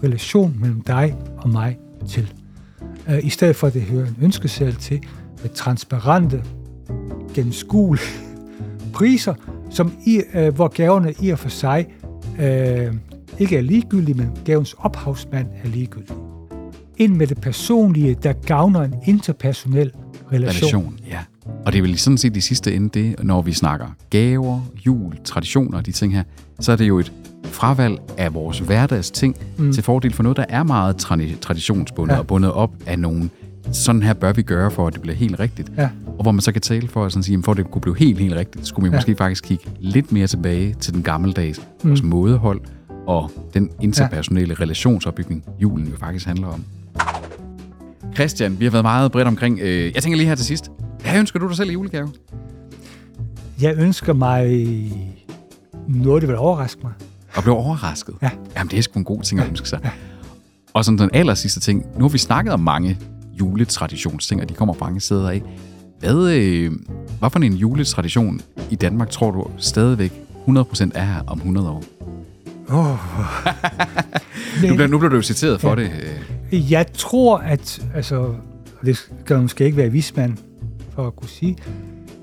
[0.04, 1.78] relation mellem dig og mig
[2.08, 2.34] til.
[3.10, 5.00] Øh, I stedet for at det hører en ønskeseddel til
[5.48, 6.44] med transparente,
[7.34, 8.08] gennemskuelige
[8.94, 9.34] priser,
[9.70, 11.88] som i, øh, hvor gaverne i og for sig
[12.40, 12.94] øh,
[13.40, 16.16] ikke er ligegyldige, men gavens ophavsmand er ligegyldig.
[16.98, 19.92] Ind med det personlige, der gavner en interpersonel
[20.32, 20.64] relation.
[20.64, 21.00] relation.
[21.08, 21.20] Ja.
[21.66, 25.14] Og det er vel sådan set i sidste ende det, når vi snakker gaver, jul,
[25.24, 26.24] traditioner, de ting her,
[26.60, 27.12] så er det jo et
[27.44, 29.74] fravalg af vores hverdagsting mm.
[29.74, 32.20] til fordel for noget, der er meget tra- traditionsbundet ja.
[32.20, 33.32] Og bundet op af nogen.
[33.72, 35.72] Sådan her bør vi gøre, for at det bliver helt rigtigt.
[35.78, 35.90] Ja.
[36.18, 37.98] Og hvor man så kan tale for at sådan sige, for at det kunne blive
[37.98, 38.96] helt, helt rigtigt, skulle vi ja.
[38.96, 38.98] Ja.
[38.98, 41.90] måske faktisk kigge lidt mere tilbage til den gammeldags, mm.
[41.90, 42.62] vores mådehold
[43.08, 44.64] og den interpersonelle ja.
[44.64, 46.64] relationsopbygning, julen jo faktisk handler om.
[48.16, 49.60] Christian, vi har været meget bredt omkring.
[49.60, 50.72] Øh, jeg tænker lige her til sidst.
[51.02, 52.10] Hvad ønsker du dig selv i julegave?
[53.62, 54.46] Jeg ønsker mig
[55.88, 56.92] noget, der vil overraske mig.
[57.36, 58.16] Og blive overrasket.
[58.22, 58.30] Ja.
[58.58, 59.80] Jamen, det er sgu en god ting at ønske sig.
[60.74, 61.86] Og sådan den aller sidste ting.
[61.98, 62.98] Nu har vi snakket om mange
[63.40, 65.42] juletraditionsting, og de kommer fra mange steder af.
[66.00, 66.72] Hvad, øh,
[67.20, 70.12] hvad for en juletradition i Danmark tror du stadigvæk
[70.48, 71.84] 100% er her om 100 år?
[74.64, 75.76] Nu bliver, nu bliver du jo citeret for ja.
[75.76, 75.92] det.
[76.52, 76.72] øh.
[76.72, 78.34] Jeg tror, at, altså,
[78.86, 80.38] det skal måske ikke være vismand
[80.96, 81.58] for at kunne sige,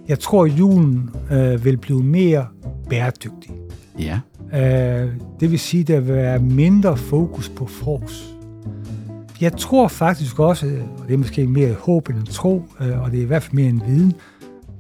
[0.09, 2.47] jeg tror, at julen øh, vil blive mere
[2.91, 3.51] bæredygtig.
[3.99, 4.21] Ja.
[4.55, 5.09] Øh,
[5.41, 8.34] det vil sige, at der vil være mindre fokus på fros.
[9.45, 10.67] Jeg tror faktisk også,
[10.99, 13.43] og det er måske mere håb end en tro, øh, og det er i hvert
[13.43, 14.13] fald mere en viden,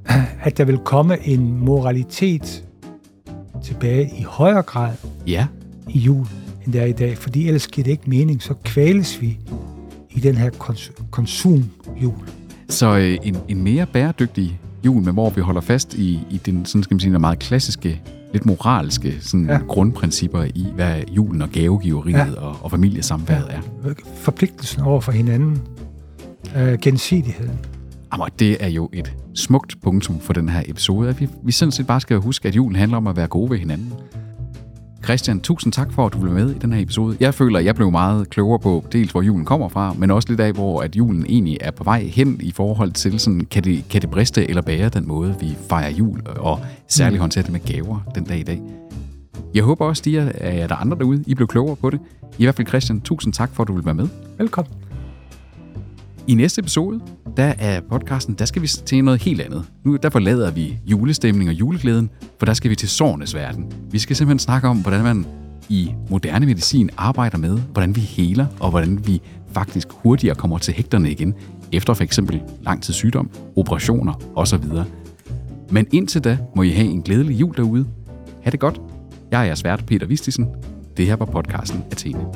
[0.46, 2.64] at der vil komme en moralitet
[3.64, 4.92] tilbage i højere grad
[5.26, 5.46] Ja.
[5.88, 6.26] i jul,
[6.64, 7.18] end der er i dag.
[7.18, 9.38] Fordi ellers giver det ikke mening, så kvæles vi
[10.10, 12.14] i den her kons- konsumjul.
[12.68, 16.64] Så øh, en, en mere bæredygtig jul, med hvor vi holder fast i, i den
[16.66, 18.02] sådan skal man sige, meget klassiske,
[18.34, 19.58] lidt moralske sådan, ja.
[19.68, 22.34] Grundprincipper i, hvad julen og gavegiveriet.
[22.36, 22.40] Ja.
[22.40, 23.56] og, og familiesamværet ja.
[23.88, 23.94] er.
[24.16, 25.62] Forpligtelsen over for hinanden.
[26.56, 27.58] Øh, gensidigheden.
[28.12, 31.72] Jamen, det er jo et smukt punktum for den her episode, at vi, vi sådan
[31.72, 33.92] set bare skal huske, at julen handler om at være gode ved hinanden.
[35.04, 37.16] Christian, tusind tak for, at du blev med i den her episode.
[37.20, 40.28] Jeg føler, at jeg blev meget klogere på dels, hvor julen kommer fra, men også
[40.28, 43.64] lidt af, hvor at julen egentlig er på vej hen i forhold til, sådan, kan,
[43.64, 47.52] det, kan det briste eller bære den måde, vi fejrer jul, og særligt håndtere det
[47.52, 48.60] med gaver den dag i dag.
[49.54, 52.00] Jeg håber også, at er der andre derude, I blev klogere på det.
[52.38, 54.08] I hvert fald Christian, tusind tak for, at du ville være med.
[54.38, 54.83] Velkommen.
[56.26, 57.00] I næste episode,
[57.36, 59.64] der er podcasten, der skal vi til noget helt andet.
[59.84, 63.72] Nu der forlader vi julestemning og juleglæden, for der skal vi til sårnes verden.
[63.90, 65.26] Vi skal simpelthen snakke om, hvordan man
[65.68, 69.20] i moderne medicin arbejder med, hvordan vi heler, og hvordan vi
[69.52, 71.34] faktisk hurtigere kommer til hægterne igen,
[71.72, 74.64] efter for eksempel lang tid sygdom, operationer osv.
[75.70, 77.86] Men indtil da må I have en glædelig jul derude.
[78.42, 78.80] Ha' det godt.
[79.30, 80.46] Jeg er jeres vært, Peter Vistisen.
[80.96, 82.26] Det her var podcasten Athene.